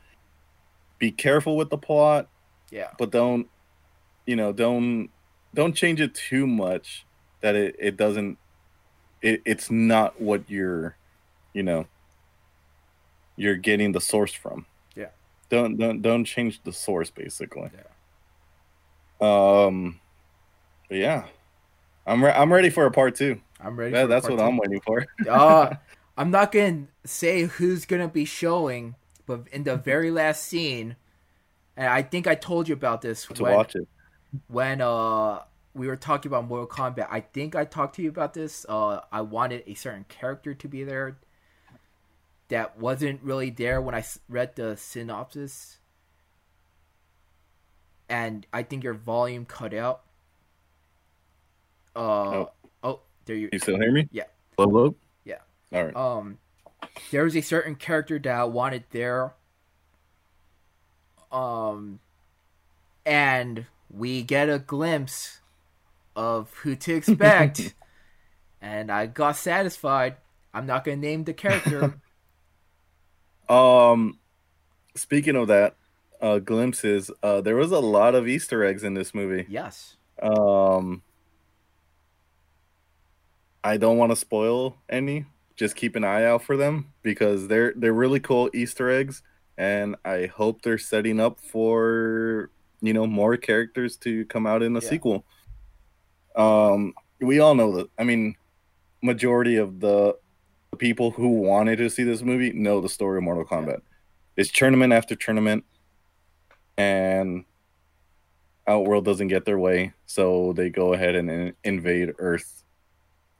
Be 0.98 1.10
careful 1.12 1.56
with 1.56 1.70
the 1.70 1.78
plot, 1.78 2.28
Yeah. 2.70 2.90
but 2.98 3.10
don't 3.10 3.48
you 4.26 4.36
know, 4.36 4.52
don't 4.52 5.08
don't 5.54 5.74
change 5.74 6.00
it 6.00 6.14
too 6.14 6.46
much 6.46 7.06
that 7.40 7.54
it, 7.54 7.76
it 7.78 7.96
doesn't 7.96 8.36
it, 9.22 9.40
it's 9.44 9.70
not 9.70 10.20
what 10.20 10.42
you're 10.48 10.96
you 11.54 11.62
know 11.62 11.86
you're 13.36 13.56
getting 13.56 13.92
the 13.92 14.00
source 14.00 14.32
from. 14.32 14.66
Yeah. 14.96 15.08
Don't 15.48 15.76
don't 15.78 16.02
don't 16.02 16.24
change 16.24 16.60
the 16.64 16.72
source 16.72 17.10
basically. 17.10 17.70
Yeah. 19.20 19.66
Um 19.66 20.00
but 20.88 20.98
yeah. 20.98 21.24
I'm 22.06 22.24
re- 22.24 22.32
I'm 22.32 22.52
ready 22.52 22.70
for 22.70 22.86
a 22.86 22.90
part 22.90 23.14
2. 23.16 23.38
I'm 23.60 23.78
ready. 23.78 23.92
That, 23.92 24.08
that's 24.08 24.28
what 24.28 24.38
two. 24.38 24.42
I'm 24.42 24.56
waiting 24.56 24.80
for. 24.80 25.04
uh, 25.28 25.74
I'm 26.16 26.30
not 26.30 26.52
gonna 26.52 26.84
say 27.04 27.42
who's 27.42 27.84
gonna 27.84 28.08
be 28.08 28.24
showing, 28.24 28.94
but 29.28 29.46
in 29.52 29.62
the 29.62 29.76
very 29.76 30.10
last 30.10 30.42
scene, 30.42 30.96
and 31.76 31.86
I 31.86 32.02
think 32.02 32.26
I 32.26 32.34
told 32.34 32.66
you 32.66 32.72
about 32.74 33.02
this 33.02 33.26
to 33.26 33.42
when, 33.44 33.54
watch 33.54 33.76
it. 33.76 33.86
when 34.48 34.80
uh 34.80 35.42
we 35.74 35.86
were 35.86 35.96
talking 35.96 36.28
about 36.30 36.48
Mortal 36.48 36.66
Kombat. 36.66 37.06
I 37.08 37.20
think 37.20 37.54
I 37.54 37.64
talked 37.64 37.94
to 37.96 38.02
you 38.02 38.08
about 38.08 38.34
this. 38.34 38.66
Uh, 38.68 39.00
I 39.12 39.20
wanted 39.20 39.62
a 39.66 39.74
certain 39.74 40.04
character 40.08 40.54
to 40.54 40.66
be 40.66 40.82
there 40.82 41.18
that 42.48 42.78
wasn't 42.78 43.22
really 43.22 43.50
there 43.50 43.80
when 43.80 43.94
I 43.94 44.02
read 44.28 44.56
the 44.56 44.76
synopsis, 44.76 45.78
and 48.08 48.46
I 48.52 48.62
think 48.62 48.82
your 48.82 48.94
volume 48.94 49.44
cut 49.44 49.74
out. 49.74 50.00
Uh 51.94 52.00
Oh. 52.00 52.50
oh, 52.82 53.00
there 53.26 53.36
you 53.36 53.50
You 53.52 53.58
still 53.58 53.76
hear 53.78 53.92
me? 53.92 54.08
Yeah. 54.10 54.24
Hello? 54.56 54.96
Yeah. 55.24 55.38
All 55.72 55.84
right. 55.84 55.94
um 55.96 56.38
there 57.10 57.24
was 57.24 57.36
a 57.36 57.40
certain 57.40 57.74
character 57.74 58.18
that 58.18 58.34
I 58.34 58.44
wanted 58.44 58.84
there. 58.90 59.34
Um 61.30 62.00
and 63.04 63.66
we 63.90 64.22
get 64.22 64.48
a 64.48 64.58
glimpse 64.58 65.40
of 66.16 66.52
who 66.62 66.76
to 66.76 66.94
expect 66.94 67.74
and 68.60 68.90
I 68.90 69.06
got 69.06 69.36
satisfied. 69.36 70.16
I'm 70.52 70.66
not 70.66 70.84
gonna 70.84 70.96
name 70.96 71.24
the 71.24 71.34
character. 71.34 72.00
Um, 73.48 74.18
speaking 74.94 75.34
of 75.34 75.48
that, 75.48 75.74
uh, 76.20 76.38
glimpses. 76.38 77.10
Uh, 77.22 77.40
there 77.40 77.56
was 77.56 77.72
a 77.72 77.78
lot 77.78 78.14
of 78.14 78.28
Easter 78.28 78.64
eggs 78.64 78.84
in 78.84 78.94
this 78.94 79.14
movie. 79.14 79.46
yes. 79.48 79.96
Um, 80.20 81.02
I 83.62 83.76
don't 83.76 83.98
want 83.98 84.10
to 84.12 84.16
spoil 84.16 84.76
any. 84.88 85.26
Just 85.58 85.74
keep 85.74 85.96
an 85.96 86.04
eye 86.04 86.24
out 86.24 86.42
for 86.44 86.56
them 86.56 86.92
because 87.02 87.48
they're 87.48 87.74
they're 87.76 87.92
really 87.92 88.20
cool 88.20 88.48
Easter 88.54 88.88
eggs, 88.90 89.22
and 89.58 89.96
I 90.04 90.26
hope 90.26 90.62
they're 90.62 90.78
setting 90.78 91.18
up 91.18 91.40
for 91.40 92.50
you 92.80 92.92
know 92.92 93.06
more 93.08 93.36
characters 93.36 93.96
to 93.98 94.24
come 94.26 94.46
out 94.46 94.62
in 94.62 94.72
the 94.72 94.80
Yeah. 94.80 94.88
sequel. 94.88 95.26
Um, 96.36 96.94
we 97.20 97.40
all 97.40 97.56
know 97.56 97.72
that. 97.76 97.90
I 97.98 98.04
mean, 98.04 98.36
majority 99.02 99.56
of 99.56 99.80
the 99.80 100.16
people 100.78 101.10
who 101.10 101.28
wanted 101.40 101.76
to 101.78 101.90
see 101.90 102.04
this 102.04 102.22
movie 102.22 102.52
know 102.52 102.80
the 102.80 102.88
story 102.88 103.18
of 103.18 103.24
Mortal 103.24 103.44
Kombat. 103.44 103.80
It's 104.36 104.52
tournament 104.52 104.92
after 104.92 105.16
tournament, 105.16 105.64
and 106.76 107.44
Outworld 108.68 109.04
doesn't 109.04 109.28
get 109.28 109.44
their 109.44 109.58
way, 109.58 109.94
so 110.06 110.52
they 110.52 110.70
go 110.70 110.92
ahead 110.92 111.16
and 111.16 111.28
in- 111.30 111.54
invade 111.64 112.12
Earth. 112.18 112.62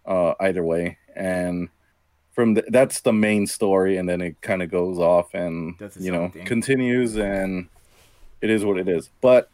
Uh, 0.06 0.32
either 0.40 0.64
way, 0.64 0.96
and 1.14 1.68
from 2.38 2.54
the, 2.54 2.62
that's 2.68 3.00
the 3.00 3.12
main 3.12 3.48
story, 3.48 3.96
and 3.96 4.08
then 4.08 4.20
it 4.20 4.40
kind 4.42 4.62
of 4.62 4.70
goes 4.70 4.96
off 4.96 5.34
and 5.34 5.74
you 5.98 6.12
know 6.12 6.28
thing. 6.28 6.44
continues, 6.44 7.16
and 7.16 7.66
it 8.40 8.48
is 8.48 8.64
what 8.64 8.78
it 8.78 8.88
is. 8.88 9.10
But 9.20 9.50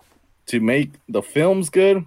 to 0.49 0.61
make 0.61 0.91
the 1.09 1.23
films 1.23 1.71
good, 1.71 2.05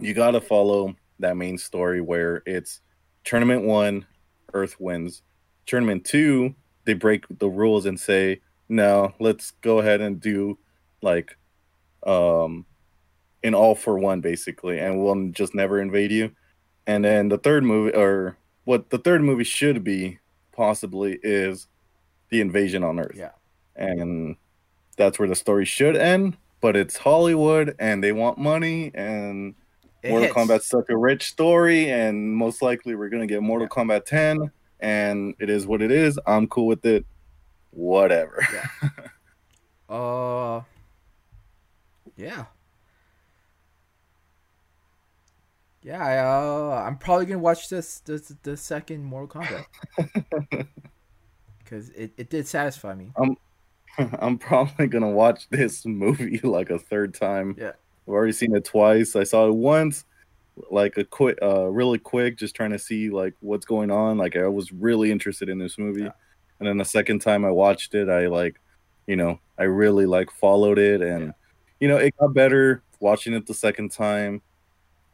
you 0.00 0.14
got 0.14 0.30
to 0.30 0.40
follow 0.40 0.96
that 1.18 1.36
main 1.36 1.58
story 1.58 2.00
where 2.00 2.42
it's 2.46 2.80
tournament 3.24 3.64
one, 3.64 4.06
Earth 4.54 4.80
wins. 4.80 5.20
Tournament 5.66 6.06
two, 6.06 6.54
they 6.86 6.94
break 6.94 7.26
the 7.38 7.50
rules 7.50 7.84
and 7.84 8.00
say, 8.00 8.40
no, 8.70 9.12
let's 9.20 9.50
go 9.60 9.80
ahead 9.80 10.00
and 10.00 10.18
do 10.18 10.56
like 11.02 11.36
um 12.06 12.64
an 13.42 13.54
all 13.54 13.74
for 13.74 13.98
one 13.98 14.22
basically, 14.22 14.78
and 14.78 14.98
we'll 14.98 15.28
just 15.32 15.54
never 15.54 15.78
invade 15.78 16.10
you. 16.10 16.30
And 16.86 17.04
then 17.04 17.28
the 17.28 17.36
third 17.36 17.64
movie 17.64 17.94
or 17.94 18.38
what 18.64 18.90
the 18.90 18.98
third 18.98 19.22
movie 19.22 19.44
should 19.44 19.84
be 19.84 20.18
possibly 20.52 21.18
is 21.22 21.66
the 22.30 22.40
invasion 22.40 22.82
on 22.84 22.98
Earth. 23.00 23.16
Yeah. 23.16 23.32
And 23.76 24.36
that's 24.96 25.18
where 25.18 25.28
the 25.28 25.34
story 25.34 25.64
should 25.64 25.96
end, 25.96 26.36
but 26.60 26.76
it's 26.76 26.96
Hollywood 26.96 27.74
and 27.78 28.02
they 28.02 28.12
want 28.12 28.38
money 28.38 28.90
and 28.94 29.54
It 30.02 30.10
Mortal 30.10 30.28
hits. 30.28 30.36
Kombat's 30.36 30.66
such 30.66 30.88
a 30.90 30.96
rich 30.96 31.24
story, 31.28 31.90
and 31.90 32.32
most 32.34 32.62
likely 32.62 32.94
we're 32.94 33.08
gonna 33.08 33.26
get 33.26 33.42
Mortal 33.42 33.68
Kombat 33.68 34.04
10, 34.04 34.50
and 34.80 35.34
it 35.40 35.50
is 35.50 35.66
what 35.66 35.82
it 35.82 35.90
is. 35.90 36.18
I'm 36.26 36.46
cool 36.46 36.66
with 36.66 36.84
it. 36.86 37.04
Whatever. 37.70 38.46
Uh 39.88 40.62
Yeah. 42.16 42.46
Yeah, 45.84 46.02
I, 46.02 46.16
uh, 46.18 46.82
I'm 46.86 46.96
probably 46.96 47.26
gonna 47.26 47.38
watch 47.40 47.68
this 47.68 48.00
the, 48.00 48.34
the 48.42 48.56
second 48.56 49.04
Mortal 49.04 49.42
Kombat 49.42 49.66
because 51.58 51.90
it, 51.90 52.12
it 52.16 52.30
did 52.30 52.46
satisfy 52.48 52.94
me. 52.94 53.12
I'm 54.18 54.38
probably 54.38 54.86
gonna 54.86 55.10
watch 55.10 55.48
this 55.50 55.84
movie 55.84 56.38
like 56.42 56.70
a 56.70 56.78
third 56.78 57.12
time. 57.14 57.54
Yeah. 57.58 57.72
I've 58.06 58.14
already 58.14 58.32
seen 58.32 58.56
it 58.56 58.64
twice. 58.64 59.14
I 59.14 59.24
saw 59.24 59.46
it 59.48 59.54
once, 59.54 60.04
like 60.70 60.96
a 60.98 61.04
quick, 61.04 61.38
uh, 61.42 61.66
really 61.66 61.98
quick, 61.98 62.38
just 62.38 62.54
trying 62.54 62.70
to 62.72 62.78
see 62.78 63.10
like 63.10 63.34
what's 63.40 63.66
going 63.66 63.90
on. 63.90 64.16
Like 64.18 64.36
I 64.36 64.46
was 64.48 64.72
really 64.72 65.10
interested 65.12 65.48
in 65.50 65.58
this 65.58 65.76
movie, 65.78 66.02
Yeah. 66.04 66.12
and 66.60 66.68
then 66.68 66.78
the 66.78 66.84
second 66.84 67.20
time 67.20 67.44
I 67.44 67.50
watched 67.50 67.94
it, 67.94 68.08
I 68.08 68.26
like, 68.28 68.58
you 69.06 69.16
know, 69.16 69.38
I 69.58 69.64
really 69.64 70.06
like 70.06 70.30
followed 70.30 70.78
it, 70.78 71.02
and 71.02 71.26
Yeah. 71.26 71.32
you 71.80 71.88
know, 71.88 71.98
it 71.98 72.14
got 72.18 72.32
better 72.32 72.82
watching 73.00 73.34
it 73.34 73.46
the 73.46 73.54
second 73.54 73.90
time, 73.90 74.40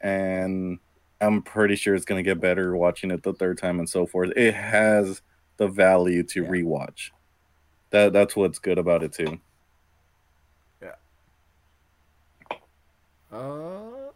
and 0.01 0.79
I'm 1.21 1.43
pretty 1.43 1.77
sure 1.77 1.95
it's 1.95 2.05
gonna 2.05 2.23
get 2.23 2.41
better 2.41 2.77
watching 2.77 3.11
it 3.11 3.23
the 3.23 3.33
third 3.33 3.59
time 3.59 3.79
and 3.79 3.89
so 3.89 4.07
forth. 4.07 4.33
It 4.37 4.55
has 4.55 5.23
the 5.59 5.69
value 5.69 6.23
to 6.25 6.43
Yeah. 6.45 6.49
rewatch. 6.49 7.11
That 7.91 8.13
that's 8.13 8.37
what's 8.37 8.59
good 8.59 8.79
about 8.79 9.03
it 9.03 9.13
too. 9.13 9.41
Uh, 13.33 14.11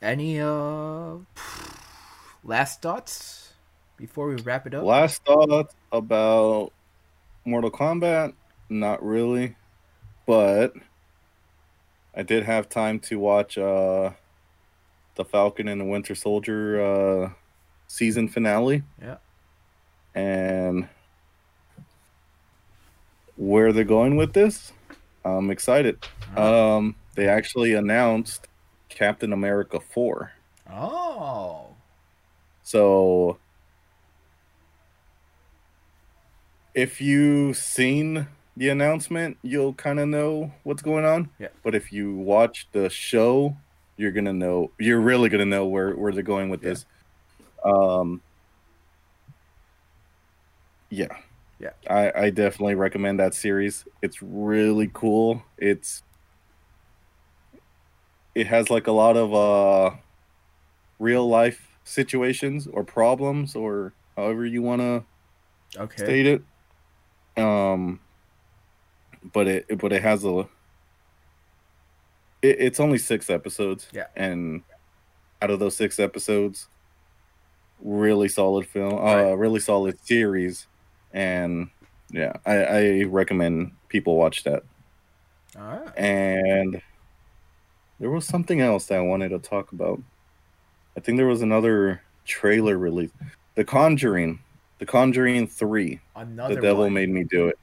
any 0.00 0.40
uh 0.40 1.16
last 2.42 2.80
thoughts 2.80 3.52
before 3.98 4.28
we 4.28 4.36
wrap 4.36 4.66
it 4.66 4.72
up? 4.74 4.84
Last 4.84 5.22
thoughts 5.24 5.74
about 5.92 6.72
Mortal 7.44 7.70
Kombat? 7.70 8.34
Not 8.70 9.02
really, 9.04 9.56
but 10.26 10.72
I 12.14 12.22
did 12.22 12.44
have 12.44 12.68
time 12.68 12.98
to 13.00 13.18
watch 13.18 13.58
uh, 13.58 14.12
the 15.18 15.24
Falcon 15.24 15.68
and 15.68 15.80
the 15.80 15.84
Winter 15.84 16.14
Soldier 16.14 16.80
uh, 16.80 17.30
season 17.88 18.28
finale. 18.28 18.82
Yeah. 19.02 19.16
And 20.14 20.88
where 23.36 23.72
they're 23.72 23.84
going 23.84 24.16
with 24.16 24.32
this, 24.32 24.72
I'm 25.24 25.50
excited. 25.50 25.98
Um, 26.36 26.94
they 27.14 27.28
actually 27.28 27.74
announced 27.74 28.48
Captain 28.88 29.32
America 29.32 29.80
4. 29.80 30.32
Oh. 30.70 31.66
So 32.62 33.38
if 36.74 37.00
you've 37.00 37.56
seen 37.56 38.28
the 38.56 38.68
announcement, 38.68 39.36
you'll 39.42 39.74
kind 39.74 39.98
of 39.98 40.08
know 40.08 40.52
what's 40.62 40.82
going 40.82 41.04
on. 41.04 41.30
Yeah. 41.38 41.48
But 41.62 41.74
if 41.74 41.92
you 41.92 42.14
watch 42.14 42.68
the 42.72 42.88
show, 42.88 43.56
you're 43.98 44.12
gonna 44.12 44.34
know. 44.34 44.74
You're 44.80 45.00
really 45.02 45.30
gonna 45.30 45.46
know 45.46 45.66
where 45.68 45.96
where 45.96 46.12
they're 46.12 46.24
going 46.24 46.50
with 46.50 46.62
Yeah. 46.62 46.78
this. 46.78 46.86
Um. 47.64 48.22
Yeah. 50.90 51.16
Yeah. 51.58 51.72
I 51.90 52.12
I 52.14 52.30
definitely 52.30 52.74
recommend 52.76 53.20
that 53.20 53.34
series. 53.34 53.86
It's 54.02 54.22
really 54.22 54.90
cool. 54.94 55.44
It's 55.58 56.02
it 58.34 58.46
has 58.46 58.70
like 58.70 58.86
a 58.86 58.92
lot 58.92 59.16
of 59.16 59.34
uh 59.34 59.96
real 60.98 61.28
life 61.28 61.78
situations 61.84 62.66
or 62.66 62.84
problems 62.84 63.54
or 63.54 63.94
however 64.16 64.44
you 64.44 64.62
want 64.62 64.80
to 64.80 65.04
Okay. 65.76 66.18
state 66.18 66.26
it. 66.26 66.42
Um, 67.42 68.00
but 69.22 69.46
it 69.46 69.78
but 69.78 69.92
it 69.92 70.02
has 70.02 70.24
a. 70.24 70.48
It, 72.42 72.56
it's 72.60 72.80
only 72.80 72.98
six 72.98 73.30
episodes. 73.30 73.88
Yeah. 73.92 74.06
and 74.16 74.62
out 75.40 75.50
of 75.50 75.60
those 75.60 75.76
six 75.76 75.98
episodes, 76.00 76.68
really 77.80 78.28
solid 78.28 78.66
film. 78.66 78.96
Right. 78.96 79.30
Uh, 79.30 79.34
really 79.34 79.60
solid 79.60 79.98
series, 80.04 80.66
and 81.12 81.68
yeah, 82.10 82.32
I, 82.44 82.54
I 82.64 83.02
recommend 83.04 83.72
people 83.88 84.16
watch 84.16 84.44
that. 84.44 84.62
All 85.58 85.62
right. 85.62 85.98
And 85.98 86.82
there 88.00 88.10
was 88.10 88.24
something 88.24 88.60
else 88.60 88.86
that 88.86 88.98
I 88.98 89.02
wanted 89.02 89.30
to 89.30 89.38
talk 89.38 89.72
about. 89.72 90.00
I 90.96 91.00
think 91.00 91.16
there 91.16 91.26
was 91.26 91.42
another 91.42 92.02
trailer 92.24 92.76
release, 92.76 93.10
The 93.54 93.64
Conjuring, 93.64 94.40
The 94.78 94.86
Conjuring 94.86 95.46
Three 95.46 96.00
Another 96.16 96.56
the 96.56 96.60
devil 96.60 96.84
one. 96.84 96.94
made 96.94 97.08
me 97.08 97.24
do 97.24 97.48
it. 97.48 97.58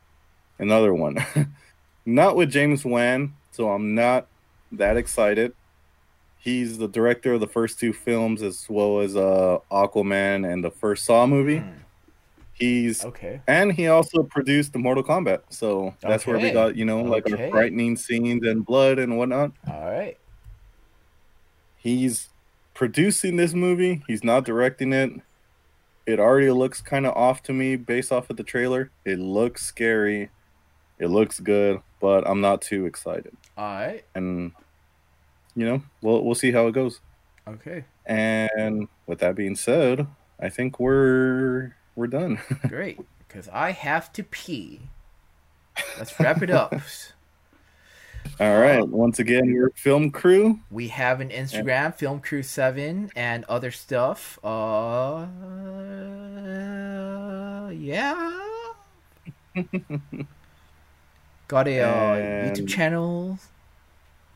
Another 0.59 0.93
one. 0.93 1.17
not 2.05 2.35
with 2.35 2.51
James 2.51 2.85
Wan, 2.85 3.33
so 3.51 3.69
I'm 3.71 3.93
not 3.95 4.27
that 4.73 4.97
excited. 4.97 5.53
He's 6.37 6.77
the 6.77 6.87
director 6.87 7.33
of 7.33 7.39
the 7.39 7.47
first 7.47 7.79
two 7.79 7.91
films 7.93 8.41
as 8.43 8.67
well 8.69 8.99
as 8.99 9.15
uh 9.15 9.57
Aquaman 9.71 10.51
and 10.51 10.63
the 10.63 10.71
first 10.71 11.05
Saw 11.05 11.25
movie. 11.25 11.57
Hmm. 11.59 11.69
He's 12.53 13.03
Okay. 13.03 13.41
and 13.47 13.73
he 13.73 13.87
also 13.87 14.23
produced 14.23 14.71
the 14.71 14.79
Mortal 14.79 15.03
Kombat. 15.03 15.41
So 15.49 15.93
that's 16.01 16.25
where 16.25 16.39
we 16.39 16.51
got, 16.51 16.75
you 16.77 16.85
know, 16.85 17.01
like 17.01 17.25
Okay. 17.29 17.45
our 17.45 17.49
frightening 17.51 17.97
scenes 17.97 18.45
and 18.47 18.65
blood 18.65 18.97
and 18.99 19.17
whatnot. 19.17 19.51
All 19.67 19.91
right. 19.91 20.17
He's 21.77 22.29
producing 22.73 23.35
this 23.35 23.53
movie. 23.53 24.03
He's 24.07 24.23
not 24.23 24.45
directing 24.45 24.93
it. 24.93 25.11
It 26.05 26.19
already 26.19 26.51
looks 26.51 26.81
kind 26.81 27.05
of 27.05 27.13
off 27.15 27.43
to 27.43 27.53
me 27.53 27.75
based 27.75 28.11
off 28.11 28.29
of 28.29 28.37
the 28.37 28.43
trailer. 28.43 28.91
It 29.05 29.19
looks 29.19 29.65
scary. 29.65 30.29
It 30.99 31.07
looks 31.07 31.39
good, 31.39 31.81
but 31.99 32.27
I'm 32.27 32.41
not 32.41 32.61
too 32.61 32.85
excited. 32.85 33.35
All 33.57 33.65
right. 33.65 34.03
And 34.15 34.51
you 35.55 35.65
know, 35.65 35.81
we'll 36.01 36.23
we'll 36.23 36.35
see 36.35 36.51
how 36.51 36.67
it 36.67 36.73
goes. 36.73 36.99
Okay. 37.47 37.85
And 38.05 38.87
with 39.07 39.19
that 39.19 39.35
being 39.35 39.55
said, 39.55 40.07
I 40.39 40.49
think 40.49 40.79
we're 40.79 41.75
we're 41.95 42.07
done. 42.07 42.39
Great. 42.67 42.99
Because 43.27 43.49
I 43.49 43.71
have 43.71 44.13
to 44.13 44.23
pee. 44.23 44.81
Let's 45.97 46.17
wrap 46.19 46.41
it 46.41 46.49
up. 46.49 46.73
All 48.39 48.59
right. 48.59 48.87
Once 48.87 49.19
again, 49.19 49.53
we're 49.53 49.69
film 49.71 50.09
crew. 50.11 50.59
We 50.71 50.87
have 50.89 51.21
an 51.21 51.29
Instagram, 51.29 51.93
Film 51.95 52.21
Crew 52.21 52.43
Seven, 52.43 53.11
and 53.15 53.43
other 53.45 53.71
stuff. 53.71 54.39
Uh, 54.43 55.27
yeah. 57.71 58.39
Got 61.47 61.67
a 61.67 61.79
uh, 61.81 62.15
YouTube 62.49 62.67
channel 62.67 63.37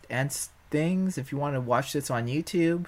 and 0.10 0.32
things. 0.70 1.18
If 1.18 1.32
you 1.32 1.38
want 1.38 1.55
to 1.55 1.62
watch 1.62 1.93
this 1.93 2.12
on 2.12 2.28
YouTube, 2.28 2.86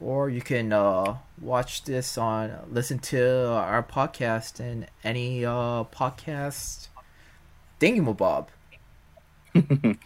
or 0.00 0.28
you 0.28 0.42
can 0.42 0.72
uh, 0.72 1.16
watch 1.40 1.84
this 1.84 2.18
on, 2.18 2.52
listen 2.70 2.98
to 2.98 3.48
our 3.48 3.82
podcast 3.82 4.60
and 4.60 4.86
any 5.02 5.44
uh, 5.44 5.84
podcast 5.84 6.88
thingamabob. 7.80 8.48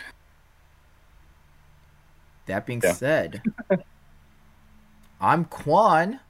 That 2.46 2.64
being 2.64 2.80
Yeah. 2.80 2.92
said, 2.92 3.42
I'm 5.20 5.46
Quan. 5.46 6.20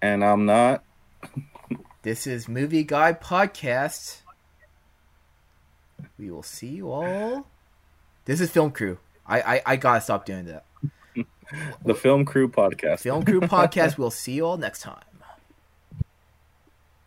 And 0.00 0.24
I'm 0.24 0.46
not. 0.46 0.82
This 2.00 2.26
is 2.26 2.48
Movie 2.48 2.82
Guy 2.84 3.12
Podcast. 3.12 4.22
We 6.18 6.30
will 6.30 6.42
see 6.42 6.68
you 6.68 6.90
all. 6.90 7.46
This 8.24 8.40
is 8.40 8.50
Film 8.50 8.70
Crew. 8.70 8.98
I, 9.26 9.40
I, 9.40 9.62
I 9.66 9.76
gotta 9.76 10.00
stop 10.00 10.24
doing 10.26 10.46
that. 10.46 10.64
The 11.82 11.94
Film 11.94 12.26
Crew 12.26 12.48
Podcast. 12.48 13.00
Film 13.00 13.24
Crew 13.24 13.40
Podcast. 13.40 13.96
We'll 13.96 14.10
see 14.10 14.32
you 14.32 14.44
all 14.44 14.58
next 14.58 14.82
time. 14.82 15.02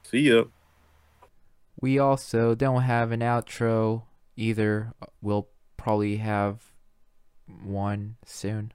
See 0.04 0.22
ya. 0.22 0.46
We 1.80 2.00
also 2.00 2.56
don't 2.56 2.82
have 2.82 3.12
an 3.12 3.20
outro 3.20 4.02
either. 4.36 4.94
We'll 5.22 5.48
probably 5.78 6.18
have 6.18 6.72
one 7.64 8.18
soon. 8.26 8.74